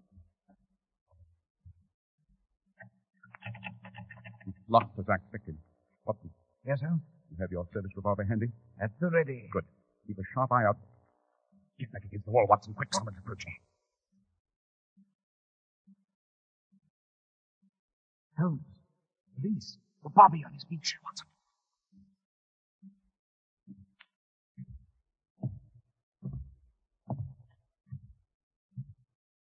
It's 4.46 4.58
locked 4.68 4.98
as 4.98 5.04
I 5.08 5.16
expected. 5.16 5.56
Watson, 6.06 6.30
Yes, 6.66 6.80
Holmes. 6.80 7.02
you 7.30 7.36
have 7.40 7.50
your 7.52 7.66
service 7.74 7.90
revolver 7.96 8.24
handy? 8.24 8.46
At 8.80 8.90
the 9.00 9.10
ready. 9.10 9.48
Good. 9.52 9.64
Keep 10.06 10.18
a 10.18 10.22
sharp 10.34 10.50
eye 10.52 10.64
out. 10.64 10.78
Get 11.78 11.92
back 11.92 12.04
against 12.04 12.24
the 12.26 12.32
wall, 12.32 12.46
Watson. 12.48 12.74
Quick, 12.74 12.94
someone's 12.94 13.18
approaching. 13.18 13.52
Holmes. 18.42 18.60
Police. 19.40 19.78
The 20.02 20.10
Bobby 20.10 20.42
on 20.44 20.52
his 20.52 20.64
beach, 20.64 20.96
Watson. 21.04 21.26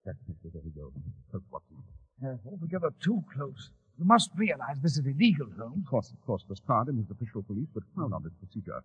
That's 0.06 0.18
Mr. 0.30 0.52
There 0.52 0.62
we 0.66 0.72
go. 0.72 0.92
Close, 1.30 1.44
Watson. 1.52 1.78
Altogether 2.46 2.90
too 3.02 3.24
close. 3.34 3.72
You 3.98 4.06
must 4.06 4.32
realize 4.36 4.78
this 4.82 4.98
is 4.98 5.06
illegal, 5.06 5.48
Holmes. 5.58 5.86
Of 5.86 5.90
course, 5.90 6.12
of 6.12 6.26
course, 6.26 6.44
Lestrade 6.50 6.88
and 6.88 6.98
his 7.00 7.10
official 7.10 7.44
police 7.44 7.70
would 7.74 7.86
frown 7.96 8.12
on 8.12 8.24
this 8.24 8.34
procedure. 8.40 8.82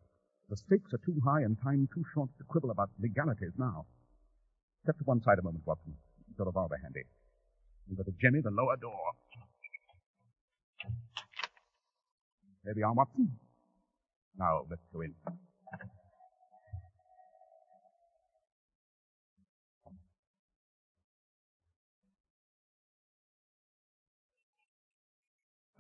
The 0.49 0.57
stakes 0.57 0.95
are 0.95 1.03
too 1.05 1.21
high 1.25 1.41
and 1.43 1.59
time 1.61 1.89
too 1.93 2.05
short 2.15 2.31
to 2.39 2.45
quibble 2.45 2.71
about 2.71 2.91
legalities 3.01 3.59
now. 3.59 3.87
Step 4.85 4.99
to 4.99 5.05
one 5.05 5.21
side 5.23 5.41
a 5.41 5.43
moment, 5.43 5.67
Watson. 5.67 5.95
Your 6.39 6.47
revolver 6.47 6.79
handy. 6.81 7.03
And 7.89 7.97
go 7.97 8.05
to 8.05 8.13
Jemmy, 8.21 8.41
the 8.41 8.51
lower 8.51 8.77
door. 8.77 9.11
There 12.67 12.75
we 12.75 12.83
are, 12.83 12.93
Watson. 12.93 13.31
Now, 14.37 14.67
let's 14.69 14.83
go 14.93 15.03
in. 15.03 15.15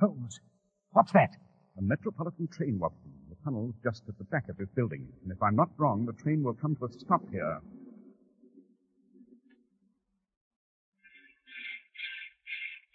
Holmes, 0.00 0.38
what's 0.92 1.10
that? 1.10 1.30
A 1.76 1.82
metropolitan 1.82 2.46
train, 2.46 2.78
Watson. 2.78 3.10
The 3.30 3.36
tunnel's 3.42 3.74
just 3.82 4.04
at 4.08 4.16
the 4.18 4.24
back 4.24 4.48
of 4.48 4.56
this 4.56 4.68
building. 4.76 5.08
And 5.24 5.32
if 5.32 5.42
I'm 5.42 5.56
not 5.56 5.70
wrong, 5.78 6.06
the 6.06 6.12
train 6.12 6.44
will 6.44 6.54
come 6.54 6.76
to 6.76 6.84
a 6.84 6.92
stop 6.92 7.22
here. 7.32 7.58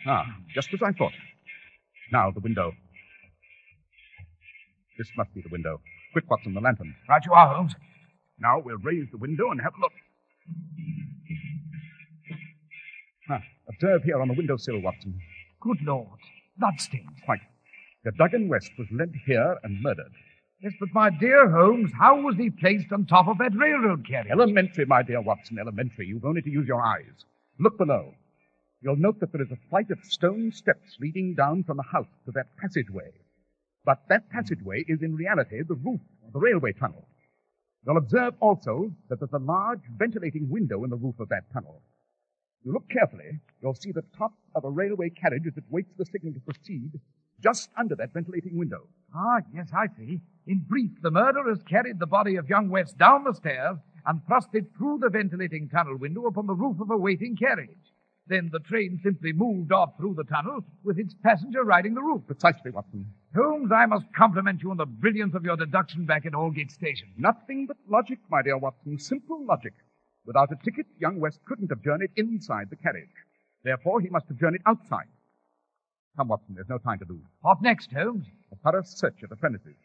Ah, 0.08 0.24
just 0.56 0.70
as 0.74 0.80
I 0.82 0.94
thought. 0.94 1.12
Now, 2.14 2.32
the 2.32 2.40
window. 2.40 2.72
This 5.02 5.10
must 5.18 5.34
be 5.34 5.42
the 5.42 5.50
window. 5.50 5.82
Quick, 6.14 6.30
Watson, 6.30 6.54
the 6.54 6.62
lantern. 6.62 6.96
Right 7.10 7.26
you 7.26 7.34
are, 7.34 7.56
Holmes. 7.56 7.74
Now 8.38 8.60
we'll 8.60 8.78
raise 8.78 9.08
the 9.10 9.18
window 9.18 9.50
and 9.50 9.60
have 9.60 9.74
a 9.76 9.82
look. 9.82 9.94
Ah, 13.28 13.42
observe 13.68 14.04
here 14.04 14.22
on 14.22 14.28
the 14.28 14.36
windowsill, 14.36 14.80
Watson. 14.80 15.20
Good 15.60 15.80
Lord. 15.82 16.20
Bloodstains. 16.60 17.18
Quite. 17.26 17.40
Cadogan 18.04 18.48
West 18.48 18.70
was 18.78 18.90
led 18.92 19.12
here 19.26 19.58
and 19.64 19.82
murdered. 19.82 20.14
Yes, 20.62 20.74
but 20.80 20.90
my 20.94 21.10
dear 21.10 21.50
Holmes, 21.50 21.92
how 21.98 22.22
was 22.22 22.36
he 22.36 22.52
placed 22.52 22.92
on 22.92 23.08
top 23.08 23.28
of 23.28 23.40
that 23.40 23.56
railroad 23.56 24.08
carriage? 24.08 24.30
Elementary, 24.32 24.86
my 24.86 25.02
dear 25.02 25.22
Watson, 25.22 25.58
elementary. 25.58 26.06
You've 26.06 26.26
only 26.26 26.44
to 26.44 26.50
use 26.52 26.68
your 26.68 26.86
eyes. 26.86 27.26
Look 27.58 27.80
below. 27.80 28.14
You'll 28.82 28.98
note 28.98 29.20
that 29.22 29.32
there 29.32 29.42
is 29.42 29.52
a 29.52 29.70
flight 29.72 29.90
of 29.90 29.98
stone 30.04 30.52
steps 30.52 30.98
leading 31.00 31.34
down 31.34 31.64
from 31.64 31.78
the 31.78 31.90
house 31.92 32.06
to 32.26 32.32
that 32.34 32.56
passageway. 32.62 33.14
But 33.84 34.04
that 34.10 34.30
passageway 34.30 34.86
is 34.88 35.02
in 35.02 35.16
reality 35.16 35.62
the 35.64 35.76
roof 35.76 36.02
of 36.26 36.34
the 36.34 36.40
railway 36.40 36.74
tunnel. 36.74 37.08
You'll 37.86 37.98
observe 37.98 38.36
also 38.40 38.94
that 39.10 39.20
there's 39.20 39.34
a 39.34 39.40
large 39.40 39.82
ventilating 39.98 40.50
window 40.50 40.84
in 40.84 40.92
the 40.92 40.98
roof 40.98 41.20
of 41.20 41.30
that 41.30 41.52
tunnel. 41.52 41.82
If 42.60 42.68
you 42.68 42.74
look 42.74 42.88
carefully, 42.90 43.40
you'll 43.62 43.74
see 43.74 43.92
the 43.92 44.04
top 44.16 44.34
of 44.54 44.66
a 44.66 44.70
railway 44.70 45.10
carriage 45.10 45.48
as 45.48 45.58
it 45.58 45.64
waits 45.70 45.92
the 45.98 46.06
signal 46.06 46.34
to 46.34 46.40
proceed, 46.42 47.00
just 47.42 47.72
under 47.76 47.96
that 47.96 48.14
ventilating 48.14 48.56
window. 48.56 48.88
Ah, 49.16 49.40
yes, 49.52 49.70
I 49.74 49.88
see. 49.98 50.22
In 50.46 50.60
brief, 50.60 50.92
the 51.02 51.10
murderers 51.10 51.64
carried 51.64 51.98
the 51.98 52.06
body 52.06 52.36
of 52.36 52.50
young 52.50 52.70
West 52.70 53.00
down 53.00 53.24
the 53.24 53.34
stairs 53.34 53.78
and 54.06 54.24
thrust 54.28 54.50
it 54.54 54.66
through 54.78 55.00
the 55.00 55.10
ventilating 55.10 55.70
tunnel 55.70 55.98
window 55.98 56.28
upon 56.28 56.46
the 56.46 56.54
roof 56.54 56.80
of 56.80 56.92
a 56.92 56.98
waiting 56.98 57.36
carriage. 57.36 57.94
Then 58.28 58.50
the 58.52 58.60
train 58.60 59.00
simply 59.04 59.34
moved 59.34 59.72
off 59.72 59.98
through 59.98 60.14
the 60.16 60.24
tunnel 60.24 60.64
with 60.84 61.00
its 61.00 61.14
passenger 61.24 61.64
riding 61.64 61.94
the 61.94 62.02
roof. 62.02 62.22
Precisely, 62.28 62.72
Watson. 62.72 63.08
Holmes, 63.36 63.72
I 63.72 63.86
must 63.86 64.06
compliment 64.16 64.62
you 64.62 64.72
on 64.72 64.78
the 64.78 64.86
brilliance 64.86 65.36
of 65.36 65.44
your 65.44 65.58
deduction 65.58 66.06
back 66.06 66.26
at 66.26 66.34
Aldgate 66.34 66.72
Station. 66.72 67.10
Nothing 67.18 67.66
but 67.66 67.78
logic, 67.90 68.20
my 68.30 68.42
dear 68.42 68.58
Watson. 68.58 68.98
Simple 69.00 69.46
logic. 69.46 69.74
Without 70.26 70.52
a 70.52 70.64
ticket, 70.64 70.86
young 71.00 71.20
West 71.20 71.40
couldn't 71.46 71.70
have 71.70 71.82
journeyed 71.82 72.12
inside 72.16 72.70
the 72.70 72.76
carriage. 72.76 73.10
Therefore, 73.64 74.02
he 74.02 74.10
must 74.10 74.28
have 74.28 74.38
journeyed 74.38 74.62
outside. 74.66 75.08
Come, 76.18 76.28
Watson, 76.28 76.56
there's 76.56 76.70
no 76.70 76.78
time 76.78 77.00
to 77.00 77.06
lose. 77.10 77.26
What 77.42 77.62
next, 77.62 77.92
Holmes? 77.92 78.26
A 78.52 78.56
thorough 78.58 78.84
search 78.84 79.24
of 79.24 79.30
the 79.30 79.36
premises. 79.36 79.76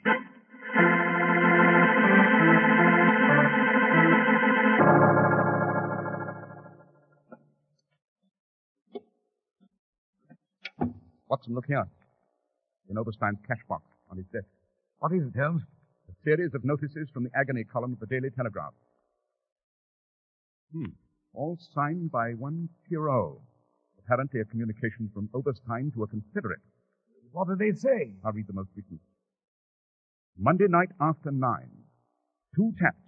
Watson, 11.29 11.55
look 11.55 11.67
here. 11.67 11.87
In 12.89 12.99
Oberstein's 12.99 13.39
cash 13.47 13.61
box 13.69 13.83
on 14.11 14.17
his 14.17 14.27
desk. 14.33 14.47
What 14.99 15.13
is 15.13 15.23
it, 15.27 15.39
Holmes? 15.39 15.63
A 16.09 16.15
series 16.25 16.55
of 16.55 16.65
notices 16.65 17.09
from 17.13 17.25
the 17.25 17.31
agony 17.35 17.65
column 17.65 17.93
of 17.93 18.01
the 18.01 18.07
Daily 18.07 18.31
Telegraph. 18.31 18.75
Hmm. 20.73 20.91
All 21.35 21.59
signed 21.75 22.13
by 22.13 22.31
one 22.33 22.69
Pierrot. 22.89 23.39
Apparently 23.99 24.41
a 24.41 24.45
communication 24.45 25.11
from 25.13 25.29
Oberstein 25.35 25.93
to 25.95 26.05
a 26.05 26.07
confederate. 26.07 26.63
What 27.33 27.49
do 27.49 27.57
they 27.57 27.73
say? 27.73 28.15
I'll 28.25 28.33
read 28.33 28.47
the 28.47 28.53
most 28.53 28.71
recent. 28.77 29.01
Monday 30.39 30.69
night 30.69 30.91
after 31.01 31.33
nine. 31.33 31.71
Two 32.55 32.73
taps. 32.81 33.03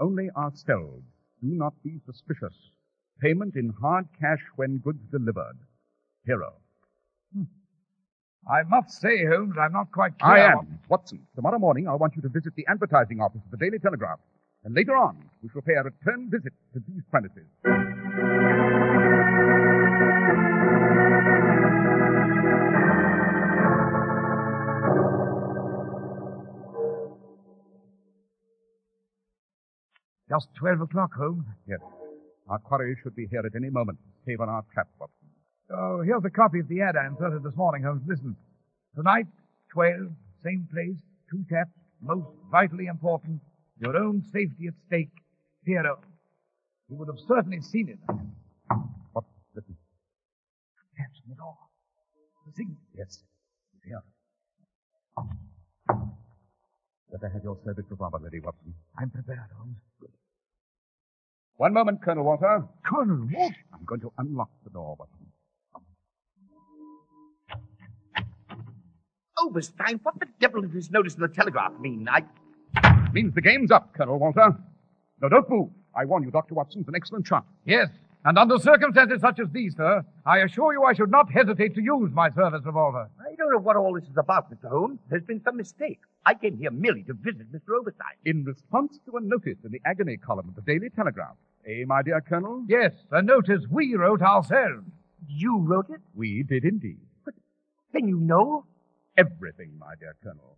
Only 0.00 0.30
ourselves. 0.36 1.04
Do 1.42 1.48
not 1.48 1.74
be 1.84 2.00
suspicious. 2.06 2.54
Payment 3.20 3.54
in 3.54 3.74
hard 3.80 4.06
cash 4.18 4.42
when 4.56 4.78
goods 4.78 5.04
delivered. 5.10 5.58
Pierrot. 6.26 6.54
Hmm. 7.34 7.44
I 8.48 8.62
must 8.64 9.00
say, 9.00 9.24
Holmes, 9.24 9.54
I'm 9.60 9.72
not 9.72 9.92
quite 9.92 10.18
clear. 10.18 10.32
I 10.32 10.52
am. 10.52 10.78
Watson, 10.88 11.26
tomorrow 11.34 11.58
morning 11.58 11.88
I 11.88 11.94
want 11.94 12.16
you 12.16 12.22
to 12.22 12.28
visit 12.28 12.54
the 12.56 12.66
advertising 12.68 13.20
office 13.20 13.42
of 13.44 13.50
the 13.50 13.64
Daily 13.64 13.78
Telegraph. 13.78 14.18
And 14.64 14.74
later 14.74 14.96
on, 14.96 15.16
we 15.42 15.48
shall 15.50 15.62
pay 15.62 15.74
a 15.74 15.82
return 15.82 16.30
visit 16.30 16.52
to 16.74 16.82
these 16.86 17.02
premises. 17.10 17.46
Just 30.28 30.48
12 30.58 30.82
o'clock, 30.82 31.10
Holmes. 31.16 31.44
Yes. 31.66 31.80
Our 32.48 32.58
quarry 32.60 32.96
should 33.02 33.16
be 33.16 33.26
here 33.30 33.40
at 33.44 33.54
any 33.56 33.70
moment 33.70 33.98
save 34.26 34.40
on 34.40 34.48
our 34.48 34.64
trap, 34.72 34.88
Watson. 35.00 35.19
Oh, 35.72 36.02
here's 36.02 36.24
a 36.24 36.30
copy 36.30 36.58
of 36.60 36.68
the 36.68 36.82
ad 36.82 36.96
I 36.96 37.06
inserted 37.06 37.42
this 37.44 37.54
morning, 37.56 37.84
Holmes. 37.84 38.02
Listen. 38.06 38.36
Tonight, 38.96 39.26
12, 39.72 40.10
same 40.42 40.66
place, 40.72 40.96
two 41.30 41.44
taps, 41.48 41.70
most 42.02 42.26
vitally 42.50 42.86
important, 42.86 43.40
your 43.78 43.96
own 43.96 44.24
safety 44.32 44.66
at 44.66 44.74
stake, 44.86 45.12
Pierrot. 45.64 46.00
You 46.88 46.96
would 46.96 47.06
have 47.06 47.20
certainly 47.28 47.60
seen 47.60 47.88
it. 47.88 47.98
What? 49.12 49.24
Listen. 49.54 49.76
Taps 50.96 51.20
on 51.24 51.30
the 51.30 51.36
door. 51.36 51.56
The 52.46 52.52
signal. 52.56 52.76
Yes. 52.96 53.22
It's 53.76 53.84
here. 53.84 54.02
Better 57.12 57.28
have 57.32 57.44
your 57.44 57.58
service 57.64 57.84
revolver 57.88 58.18
ready, 58.18 58.40
Watson. 58.40 58.74
I'm 58.98 59.10
prepared, 59.10 59.50
Holmes. 59.56 59.76
One 61.56 61.74
moment, 61.74 62.02
Colonel 62.02 62.24
Walter. 62.24 62.64
Colonel, 62.84 63.28
what? 63.30 63.52
I'm 63.72 63.84
going 63.84 64.00
to 64.00 64.12
unlock 64.18 64.50
the 64.64 64.70
door, 64.70 64.96
Watson. 64.98 65.19
Oberstein, 69.42 70.00
what 70.02 70.18
the 70.20 70.26
devil 70.40 70.62
does 70.62 70.72
this 70.72 70.90
notice 70.90 71.14
in 71.14 71.20
the 71.20 71.28
telegraph 71.28 71.72
mean? 71.80 72.08
I. 72.08 72.22
Means 73.12 73.34
the 73.34 73.40
game's 73.40 73.70
up, 73.70 73.92
Colonel 73.94 74.18
Walter. 74.18 74.56
No, 75.20 75.28
don't 75.28 75.48
move. 75.50 75.70
I 75.94 76.04
warn 76.04 76.22
you, 76.22 76.30
Dr. 76.30 76.54
Watson's 76.54 76.86
an 76.88 76.94
excellent 76.94 77.26
shot. 77.26 77.44
Yes, 77.64 77.88
and 78.24 78.38
under 78.38 78.58
circumstances 78.58 79.20
such 79.20 79.40
as 79.40 79.48
these, 79.50 79.74
sir, 79.76 80.04
I 80.26 80.38
assure 80.38 80.72
you 80.72 80.84
I 80.84 80.92
should 80.92 81.10
not 81.10 81.30
hesitate 81.32 81.74
to 81.74 81.82
use 81.82 82.10
my 82.12 82.30
service 82.30 82.60
revolver. 82.64 83.08
I 83.20 83.34
don't 83.36 83.50
know 83.50 83.58
what 83.58 83.76
all 83.76 83.94
this 83.94 84.04
is 84.04 84.16
about, 84.18 84.52
Mr. 84.52 84.68
Holmes. 84.68 84.98
There's 85.08 85.24
been 85.24 85.42
some 85.42 85.56
mistake. 85.56 86.00
I 86.26 86.34
came 86.34 86.56
here 86.58 86.70
merely 86.70 87.02
to 87.04 87.14
visit 87.14 87.50
Mr. 87.50 87.80
Oberstein. 87.80 88.14
In 88.26 88.44
response 88.44 88.98
to 89.06 89.16
a 89.16 89.20
notice 89.20 89.56
in 89.64 89.72
the 89.72 89.80
agony 89.86 90.16
column 90.18 90.48
of 90.48 90.54
the 90.54 90.62
Daily 90.62 90.90
Telegraph. 90.90 91.34
Eh, 91.66 91.84
my 91.86 92.02
dear 92.02 92.20
Colonel? 92.20 92.64
Yes, 92.68 92.92
a 93.10 93.22
notice 93.22 93.62
we 93.70 93.94
wrote 93.94 94.22
ourselves. 94.22 94.84
You 95.26 95.58
wrote 95.58 95.88
it? 95.90 96.00
We 96.14 96.42
did 96.42 96.64
indeed. 96.64 97.00
But 97.24 97.34
Then 97.92 98.06
you 98.06 98.18
know? 98.18 98.64
Everything, 99.16 99.76
my 99.78 99.94
dear 99.98 100.14
Colonel. 100.22 100.56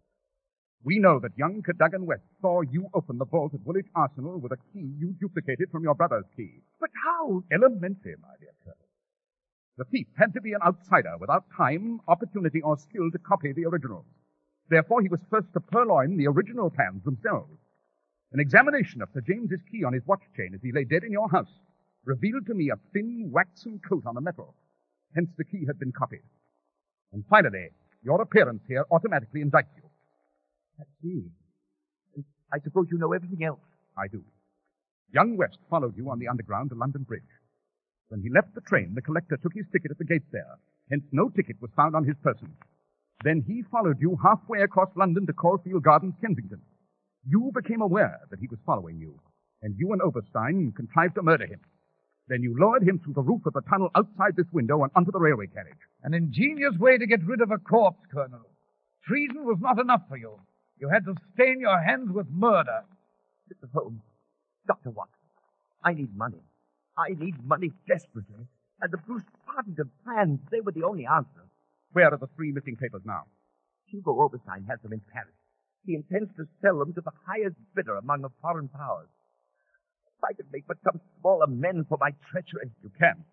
We 0.85 0.99
know 0.99 1.21
that 1.21 1.39
young 1.39 1.63
Cadogan 1.63 2.07
West 2.07 2.25
saw 2.41 2.61
you 2.61 2.89
open 2.93 3.19
the 3.19 3.25
vault 3.25 3.55
at 3.55 3.65
Woolwich 3.65 3.87
Arsenal 3.95 4.39
with 4.39 4.53
a 4.53 4.57
key 4.73 4.93
you 4.99 5.15
duplicated 5.21 5.71
from 5.71 5.85
your 5.85 5.95
brother's 5.95 6.25
key. 6.37 6.61
But 6.81 6.91
how? 7.05 7.45
Elementary, 7.53 8.17
my 8.21 8.35
dear 8.41 8.53
Colonel. 8.65 8.89
The 9.79 9.85
thief 9.85 10.07
had 10.19 10.35
to 10.35 10.41
be 10.41 10.53
an 10.53 10.63
outsider 10.63 11.17
without 11.19 11.45
time, 11.57 12.01
opportunity, 12.09 12.61
or 12.61 12.77
skill 12.77 13.11
to 13.11 13.19
copy 13.19 13.53
the 13.53 13.65
originals. 13.65 14.07
Therefore, 14.69 15.03
he 15.03 15.09
was 15.09 15.21
first 15.31 15.53
to 15.55 15.61
purloin 15.61 16.17
the 16.17 16.27
original 16.27 16.69
plans 16.69 17.05
themselves. 17.05 17.59
An 18.33 18.41
examination 18.41 19.03
of 19.03 19.09
Sir 19.15 19.21
James's 19.21 19.63
key 19.71 19.85
on 19.85 19.93
his 19.93 20.07
watch 20.07 20.23
chain 20.37 20.53
as 20.55 20.63
he 20.63 20.73
lay 20.73 20.85
dead 20.85 21.05
in 21.05 21.13
your 21.13 21.31
house 21.31 21.53
revealed 22.05 22.47
to 22.47 22.55
me 22.55 22.71
a 22.71 22.77
thin, 22.93 23.31
waxen 23.31 23.81
coat 23.89 24.05
on 24.07 24.15
the 24.15 24.21
metal. 24.21 24.55
Hence, 25.15 25.31
the 25.37 25.45
key 25.45 25.65
had 25.67 25.79
been 25.79 25.93
copied. 25.93 26.25
And 27.13 27.25
finally, 27.29 27.69
your 28.03 28.21
appearance 28.21 28.63
here 28.67 28.85
automatically 28.91 29.43
indicts 29.43 29.77
you. 29.77 29.89
I 30.81 30.85
see. 31.03 31.25
I 32.53 32.59
suppose 32.61 32.87
you 32.91 32.99
know 32.99 33.13
everything 33.13 33.45
else. 33.45 33.61
I 33.97 34.09
do. 34.09 34.23
Young 35.13 35.37
West 35.37 35.59
followed 35.71 35.97
you 35.97 36.11
on 36.11 36.19
the 36.19 36.29
underground 36.29 36.71
to 36.71 36.77
London 36.77 37.03
Bridge. 37.03 37.23
When 38.09 38.21
he 38.21 38.31
left 38.31 38.55
the 38.55 38.61
train, 38.63 38.95
the 38.95 39.03
collector 39.03 39.37
took 39.37 39.55
his 39.55 39.67
ticket 39.73 39.91
at 39.91 39.99
the 39.99 40.05
gate 40.05 40.31
there. 40.33 40.59
Hence, 40.91 41.05
no 41.13 41.29
ticket 41.29 41.57
was 41.61 41.71
found 41.77 41.95
on 41.95 42.05
his 42.05 42.17
person. 42.23 42.53
Then 43.25 43.45
he 43.47 43.63
followed 43.71 44.01
you 44.01 44.19
halfway 44.23 44.63
across 44.63 44.91
London 44.97 45.27
to 45.27 45.33
Caulfield 45.33 45.83
Gardens, 45.83 46.15
Kensington. 46.21 46.61
You 47.27 47.53
became 47.55 47.81
aware 47.81 48.21
that 48.31 48.41
he 48.41 48.49
was 48.49 48.59
following 48.67 48.99
you, 48.99 49.19
and 49.63 49.75
you 49.79 49.93
and 49.93 50.03
Oberstein 50.03 50.73
contrived 50.75 51.15
to 51.15 51.23
murder 51.23 51.47
him. 51.47 51.61
Then 52.29 52.43
you 52.43 52.57
lowered 52.59 52.83
him 52.87 52.99
through 52.99 53.15
the 53.15 53.23
roof 53.23 53.45
of 53.47 53.53
the 53.53 53.63
tunnel 53.63 53.91
outside 53.95 54.37
this 54.37 54.51
window 54.53 54.83
and 54.83 54.93
onto 54.95 55.11
the 55.11 55.19
railway 55.19 55.49
carriage. 55.49 55.79
An 56.03 56.15
ingenious 56.15 56.77
way 56.79 56.97
to 56.99 57.07
get 57.07 57.25
rid 57.27 57.41
of 57.41 57.51
a 57.51 57.59
corpse, 57.59 58.07
Colonel. 58.13 58.47
Treason 59.05 59.45
was 59.45 59.59
not 59.61 59.81
enough 59.81 60.03
for 60.09 60.17
you. 60.17 60.39
You 60.79 60.89
had 60.89 61.05
to 61.05 61.15
stain 61.35 61.61
your 61.61 61.81
hands 61.83 62.11
with 62.13 62.29
murder. 62.31 62.85
Mr. 63.53 63.71
Holmes, 63.73 64.03
Dr. 64.67 64.91
Watson, 64.91 65.19
I 65.85 65.95
need 65.95 66.17
money. 66.17 66.43
I 66.97 67.11
need 67.11 67.45
money 67.45 67.73
desperately. 67.89 68.47
And 68.81 68.93
the 68.93 68.99
Bruce 68.99 69.25
Partington 69.47 69.91
plans, 70.05 70.41
they 70.51 70.61
were 70.61 70.73
the 70.73 70.85
only 70.85 71.07
answer. 71.07 71.47
Where 71.93 72.13
are 72.13 72.19
the 72.19 72.29
three 72.37 72.53
missing 72.53 72.77
papers 72.77 73.03
now? 73.05 73.25
Hugo 73.87 74.21
Oberstein 74.21 74.65
has 74.69 74.81
them 74.81 74.93
in 74.93 75.03
Paris. 75.13 75.35
He 75.85 75.95
intends 75.95 76.35
to 76.37 76.47
sell 76.61 76.79
them 76.79 76.95
to 76.95 77.01
the 77.01 77.13
highest 77.27 77.57
bidder 77.75 77.97
among 77.97 78.23
the 78.23 78.31
foreign 78.41 78.69
powers. 78.69 79.09
I 80.25 80.33
could 80.35 80.47
make 80.53 80.67
but 80.67 80.79
some 80.85 81.01
small 81.21 81.43
amends 81.43 81.87
for 81.89 81.99
my 82.01 82.11
treachery. 82.31 82.71
You 82.83 82.91
can. 82.99 83.25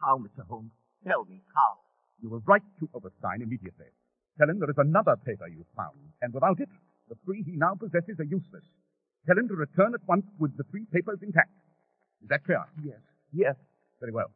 How, 0.00 0.18
Mr. 0.18 0.46
Holmes? 0.48 0.70
Tell 1.06 1.24
me 1.24 1.40
how. 1.54 1.78
You 2.22 2.30
will 2.30 2.42
write 2.46 2.62
to 2.80 2.88
Oberstein 2.94 3.42
immediately. 3.42 3.86
Tell 4.38 4.48
him 4.48 4.58
there 4.60 4.70
is 4.70 4.78
another 4.78 5.16
paper 5.16 5.48
you 5.48 5.64
found, 5.76 5.98
and 6.22 6.32
without 6.32 6.60
it, 6.60 6.68
the 7.08 7.16
three 7.24 7.42
he 7.42 7.52
now 7.56 7.74
possesses 7.74 8.18
are 8.20 8.24
useless. 8.24 8.62
Tell 9.26 9.36
him 9.38 9.48
to 9.48 9.54
return 9.54 9.94
at 9.94 10.06
once 10.06 10.24
with 10.38 10.56
the 10.56 10.64
three 10.70 10.84
papers 10.92 11.18
intact. 11.22 11.50
Is 12.22 12.28
that 12.28 12.44
clear? 12.44 12.64
Yes. 12.84 12.98
Yes. 13.32 13.54
Very 14.00 14.12
well. 14.12 14.30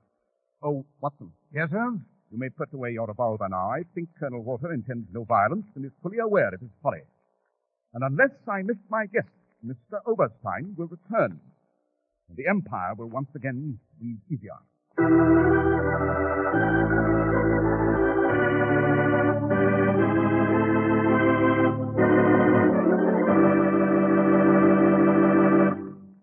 Oh, 0.63 0.85
Watson, 1.01 1.31
Yes, 1.53 1.71
Holmes? 1.71 2.03
you 2.31 2.39
may 2.39 2.49
put 2.49 2.73
away 2.73 2.93
your 2.93 3.07
revolver 3.07 3.49
now. 3.49 3.71
I 3.71 3.83
think 3.95 4.09
Colonel 4.19 4.43
Walter 4.43 4.73
intends 4.73 5.07
no 5.13 5.25
violence 5.25 5.67
and 5.75 5.85
is 5.85 5.93
fully 6.03 6.19
aware 6.19 6.53
of 6.55 6.61
his 6.61 6.71
folly. 6.83 7.03
And 7.95 8.03
unless 8.05 8.31
I 8.49 8.63
miss 8.63 8.77
my 8.89 9.07
guess, 9.07 9.27
Mr. 9.65 9.99
Oberstein 10.07 10.75
will 10.77 10.87
return. 10.89 11.41
The 12.29 12.47
Empire 12.49 12.95
will 12.95 13.09
once 13.09 13.29
again 13.35 13.79
be 14.01 14.17
easier. 14.31 14.59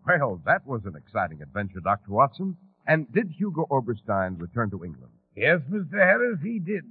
Well, 0.06 0.42
that 0.46 0.66
was 0.66 0.82
an 0.86 0.96
exciting 0.96 1.42
adventure, 1.42 1.80
Dr. 1.80 2.12
Watson. 2.12 2.58
And 2.88 3.12
did 3.12 3.32
Hugo 3.32 3.66
Oberstein 3.72 4.38
return 4.38 4.70
to 4.72 4.84
England? 4.84 5.14
Yes, 5.36 5.62
Mr. 5.70 5.94
Harris, 5.94 6.40
he 6.44 6.60
did. 6.60 6.84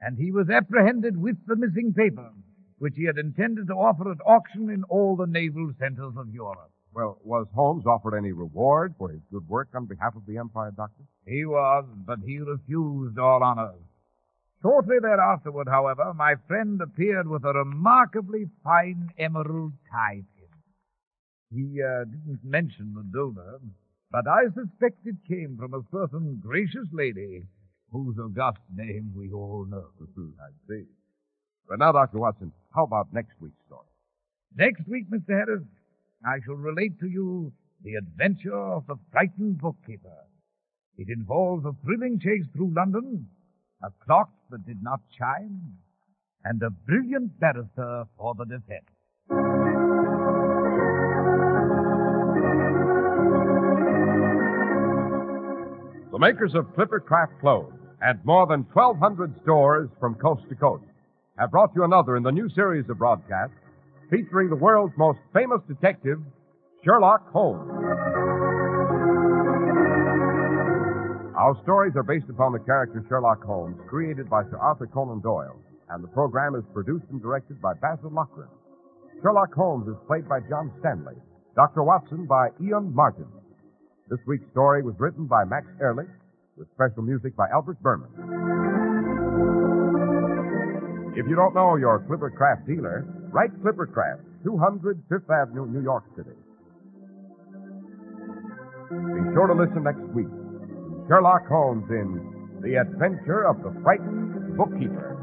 And 0.00 0.18
he 0.18 0.32
was 0.32 0.50
apprehended 0.50 1.16
with 1.16 1.36
the 1.46 1.56
missing 1.56 1.92
paper, 1.92 2.30
which 2.78 2.94
he 2.96 3.04
had 3.04 3.18
intended 3.18 3.68
to 3.68 3.74
offer 3.74 4.10
at 4.10 4.18
auction 4.26 4.70
in 4.70 4.82
all 4.84 5.14
the 5.14 5.26
naval 5.26 5.72
centers 5.78 6.14
of 6.16 6.28
Europe. 6.34 6.71
Well, 6.94 7.18
was 7.24 7.46
Holmes 7.54 7.86
offered 7.86 8.16
any 8.16 8.32
reward 8.32 8.94
for 8.98 9.10
his 9.10 9.22
good 9.30 9.48
work 9.48 9.68
on 9.74 9.86
behalf 9.86 10.14
of 10.14 10.26
the 10.26 10.36
Empire, 10.36 10.72
Doctor? 10.76 11.04
He 11.26 11.44
was, 11.44 11.86
but 12.06 12.18
he 12.26 12.38
refused 12.38 13.18
all 13.18 13.42
honors. 13.42 13.80
Shortly 14.60 14.96
thereafterward, 15.02 15.68
however, 15.68 16.12
my 16.14 16.34
friend 16.46 16.80
appeared 16.80 17.26
with 17.26 17.44
a 17.44 17.52
remarkably 17.52 18.44
fine 18.62 19.10
emerald 19.18 19.72
tie 19.90 20.22
pin. 20.36 20.48
He 21.50 21.82
uh, 21.82 22.04
didn't 22.04 22.44
mention 22.44 22.94
the 22.94 23.02
donor, 23.12 23.58
but 24.10 24.28
I 24.28 24.44
suspect 24.54 25.06
it 25.06 25.16
came 25.26 25.56
from 25.58 25.74
a 25.74 25.82
certain 25.90 26.40
gracious 26.40 26.86
lady 26.92 27.42
whose 27.90 28.16
august 28.18 28.62
name 28.74 29.12
we 29.16 29.32
all 29.32 29.66
know. 29.68 29.88
I 30.00 30.50
see. 30.68 30.84
But 31.68 31.78
now, 31.78 31.92
Dr. 31.92 32.18
Watson, 32.18 32.52
how 32.74 32.84
about 32.84 33.12
next 33.12 33.32
week's 33.40 33.64
story? 33.66 33.86
Next 34.56 34.86
week, 34.86 35.10
Mr. 35.10 35.30
Harris, 35.30 35.62
I 36.24 36.38
shall 36.44 36.54
relate 36.54 37.00
to 37.00 37.08
you 37.08 37.52
the 37.82 37.96
adventure 37.96 38.56
of 38.56 38.86
the 38.86 38.96
frightened 39.10 39.58
bookkeeper. 39.58 40.24
It 40.96 41.08
involves 41.08 41.64
a 41.64 41.74
thrilling 41.84 42.20
chase 42.20 42.44
through 42.54 42.74
London, 42.74 43.26
a 43.82 43.90
clock 44.04 44.30
that 44.50 44.64
did 44.64 44.82
not 44.82 45.00
chime, 45.18 45.78
and 46.44 46.62
a 46.62 46.70
brilliant 46.70 47.40
barrister 47.40 48.04
for 48.16 48.34
the 48.36 48.44
defense. 48.44 48.86
The 56.12 56.18
makers 56.18 56.54
of 56.54 56.72
Clipper 56.74 57.00
Craft 57.00 57.40
clothes 57.40 57.72
and 58.00 58.24
more 58.24 58.46
than 58.46 58.64
1,200 58.72 59.40
stores 59.42 59.88
from 59.98 60.14
coast 60.16 60.42
to 60.50 60.54
coast 60.54 60.84
have 61.38 61.50
brought 61.50 61.74
you 61.74 61.82
another 61.82 62.16
in 62.16 62.22
the 62.22 62.30
new 62.30 62.48
series 62.50 62.88
of 62.88 62.98
broadcasts 62.98 63.56
featuring 64.12 64.50
the 64.50 64.56
world's 64.56 64.92
most 64.98 65.18
famous 65.32 65.60
detective, 65.66 66.20
Sherlock 66.84 67.32
Holmes. 67.32 67.64
Our 71.32 71.56
stories 71.62 71.96
are 71.96 72.04
based 72.04 72.28
upon 72.28 72.52
the 72.52 72.60
character 72.60 73.02
Sherlock 73.08 73.42
Holmes, 73.42 73.80
created 73.88 74.28
by 74.28 74.42
Sir 74.44 74.58
Arthur 74.58 74.86
Conan 74.86 75.22
Doyle, 75.22 75.56
and 75.88 76.04
the 76.04 76.08
program 76.08 76.54
is 76.54 76.62
produced 76.74 77.06
and 77.10 77.22
directed 77.22 77.60
by 77.62 77.72
Basil 77.80 78.10
Loughrane. 78.10 78.52
Sherlock 79.22 79.54
Holmes 79.54 79.88
is 79.88 79.96
played 80.06 80.28
by 80.28 80.40
John 80.40 80.70
Stanley, 80.80 81.16
Dr. 81.56 81.82
Watson 81.82 82.26
by 82.26 82.48
Ian 82.60 82.94
Martin. 82.94 83.26
This 84.10 84.20
week's 84.26 84.44
story 84.52 84.82
was 84.82 84.94
written 84.98 85.24
by 85.24 85.44
Max 85.44 85.64
Ehrlich, 85.80 86.12
with 86.58 86.68
special 86.74 87.02
music 87.02 87.34
by 87.34 87.48
Albert 87.48 87.80
Berman. 87.80 88.12
If 91.16 91.24
you 91.28 91.34
don't 91.34 91.54
know 91.54 91.76
your 91.76 92.04
Clipper 92.06 92.28
Craft 92.28 92.66
dealer, 92.66 93.06
write 93.32 93.50
Clipper 93.62 93.86
Craft, 93.86 94.22
200 94.44 95.02
Fifth 95.08 95.30
Avenue, 95.30 95.66
New 95.66 95.82
York 95.82 96.04
City. 96.16 96.36
Be 98.90 99.22
sure 99.32 99.48
to 99.48 99.54
listen 99.54 99.84
next 99.84 100.04
week 100.14 100.28
Sherlock 101.08 101.48
Holmes 101.48 101.88
in 101.90 102.60
The 102.62 102.76
Adventure 102.76 103.44
of 103.48 103.62
the 103.62 103.74
Frightened 103.82 104.56
Bookkeeper. 104.56 105.18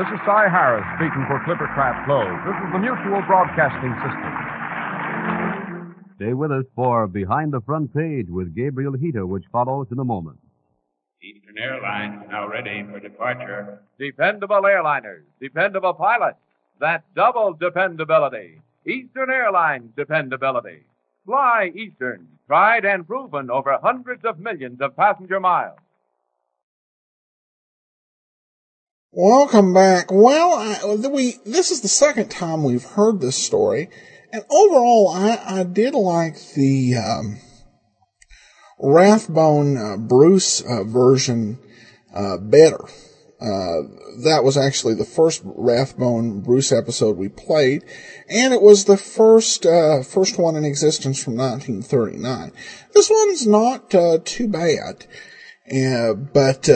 This 0.00 0.08
is 0.16 0.20
Cy 0.24 0.48
Harris 0.48 0.86
speaking 0.96 1.26
for 1.28 1.44
Clipper 1.44 1.68
Craft 1.76 2.08
Clothes. 2.08 2.40
This 2.48 2.56
is 2.56 2.72
the 2.72 2.78
Mutual 2.78 3.20
Broadcasting 3.28 3.92
System. 4.00 4.32
Stay 6.16 6.32
with 6.32 6.50
us 6.50 6.64
for 6.74 7.06
Behind 7.06 7.52
the 7.52 7.60
Front 7.60 7.92
Page 7.92 8.24
with 8.30 8.56
Gabriel 8.56 8.94
Heatter, 8.94 9.28
which 9.28 9.44
follows 9.52 9.88
in 9.92 9.98
a 9.98 10.04
moment. 10.04 10.38
Eastern 11.22 11.58
Airlines 11.58 12.24
now 12.30 12.48
ready 12.48 12.82
for 12.90 12.98
departure. 12.98 13.82
Dependable 13.98 14.62
airliners, 14.62 15.24
dependable 15.38 15.92
pilots. 15.92 16.38
That 16.78 17.04
double 17.14 17.52
dependability. 17.52 18.62
Eastern 18.86 19.28
Airlines 19.28 19.90
dependability. 19.98 20.78
Fly 21.26 21.72
Eastern, 21.74 22.26
tried 22.46 22.86
and 22.86 23.06
proven 23.06 23.50
over 23.50 23.76
hundreds 23.82 24.24
of 24.24 24.38
millions 24.38 24.80
of 24.80 24.96
passenger 24.96 25.40
miles. 25.40 25.76
Welcome 29.12 29.74
back. 29.74 30.12
Well, 30.12 30.52
I, 30.52 31.08
we 31.08 31.34
this 31.44 31.72
is 31.72 31.80
the 31.80 31.88
second 31.88 32.30
time 32.30 32.62
we've 32.62 32.84
heard 32.84 33.20
this 33.20 33.34
story, 33.34 33.90
and 34.32 34.44
overall, 34.48 35.08
I, 35.08 35.36
I 35.44 35.62
did 35.64 35.94
like 35.94 36.36
the 36.54 36.94
um, 36.94 37.40
Rathbone 38.78 39.76
uh, 39.76 39.96
Bruce 39.96 40.60
uh, 40.60 40.84
version 40.84 41.58
uh, 42.14 42.36
better. 42.36 42.84
Uh, 43.40 43.82
that 44.22 44.42
was 44.44 44.56
actually 44.56 44.94
the 44.94 45.04
first 45.04 45.42
Rathbone 45.44 46.42
Bruce 46.42 46.70
episode 46.70 47.16
we 47.16 47.28
played, 47.28 47.82
and 48.28 48.54
it 48.54 48.62
was 48.62 48.84
the 48.84 48.96
first 48.96 49.66
uh, 49.66 50.04
first 50.04 50.38
one 50.38 50.54
in 50.54 50.64
existence 50.64 51.20
from 51.20 51.34
1939. 51.34 52.52
This 52.94 53.10
one's 53.10 53.44
not 53.44 53.92
uh, 53.92 54.18
too 54.24 54.46
bad, 54.46 55.04
but 56.32 56.68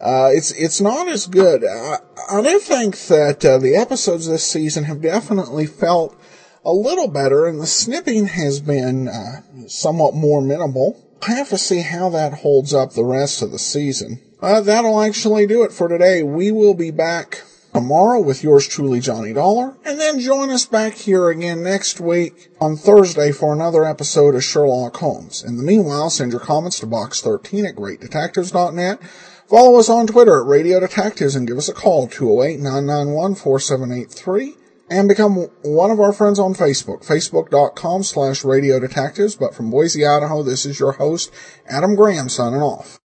uh, 0.00 0.30
it's 0.32 0.52
it's 0.52 0.80
not 0.80 1.08
as 1.08 1.26
good. 1.26 1.64
I, 1.64 1.98
I 2.30 2.42
do 2.42 2.58
think 2.58 2.96
that 3.08 3.44
uh, 3.44 3.58
the 3.58 3.74
episodes 3.74 4.26
this 4.26 4.44
season 4.44 4.84
have 4.84 5.00
definitely 5.00 5.66
felt 5.66 6.18
a 6.64 6.72
little 6.72 7.08
better, 7.08 7.46
and 7.46 7.60
the 7.60 7.66
snipping 7.66 8.26
has 8.26 8.60
been 8.60 9.08
uh, 9.08 9.42
somewhat 9.66 10.14
more 10.14 10.40
minimal. 10.40 11.04
I 11.26 11.32
have 11.32 11.48
to 11.48 11.58
see 11.58 11.80
how 11.80 12.10
that 12.10 12.34
holds 12.34 12.72
up 12.72 12.92
the 12.92 13.04
rest 13.04 13.42
of 13.42 13.50
the 13.50 13.58
season. 13.58 14.20
Uh, 14.40 14.60
that'll 14.60 15.00
actually 15.00 15.46
do 15.46 15.64
it 15.64 15.72
for 15.72 15.88
today. 15.88 16.22
We 16.22 16.52
will 16.52 16.74
be 16.74 16.92
back 16.92 17.42
tomorrow 17.74 18.20
with 18.20 18.44
yours 18.44 18.68
truly, 18.68 19.00
Johnny 19.00 19.32
Dollar, 19.32 19.76
and 19.84 19.98
then 19.98 20.20
join 20.20 20.50
us 20.50 20.66
back 20.66 20.94
here 20.94 21.28
again 21.28 21.62
next 21.62 22.00
week 22.00 22.50
on 22.60 22.76
Thursday 22.76 23.32
for 23.32 23.52
another 23.52 23.84
episode 23.84 24.34
of 24.34 24.44
Sherlock 24.44 24.96
Holmes. 24.96 25.42
In 25.42 25.56
the 25.56 25.62
meanwhile, 25.64 26.10
send 26.10 26.30
your 26.30 26.40
comments 26.40 26.78
to 26.80 26.86
box13 26.86 27.68
at 27.68 27.74
greatdetectives.net. 27.74 29.00
Follow 29.48 29.78
us 29.78 29.88
on 29.88 30.06
Twitter 30.06 30.42
at 30.42 30.46
Radio 30.46 30.78
Detectives 30.78 31.34
and 31.34 31.48
give 31.48 31.56
us 31.56 31.70
a 31.70 31.72
call, 31.72 32.06
208-991-4783. 32.08 34.56
And 34.90 35.08
become 35.08 35.48
one 35.62 35.90
of 35.90 36.00
our 36.00 36.12
friends 36.12 36.38
on 36.38 36.52
Facebook, 36.54 37.06
facebook.com 37.06 38.02
slash 38.02 38.44
Radio 38.44 38.78
Detectives. 38.78 39.36
But 39.36 39.54
from 39.54 39.70
Boise, 39.70 40.06
Idaho, 40.06 40.42
this 40.42 40.66
is 40.66 40.78
your 40.78 40.92
host, 40.92 41.32
Adam 41.66 41.94
Graham, 41.94 42.28
signing 42.28 42.60
off. 42.60 42.96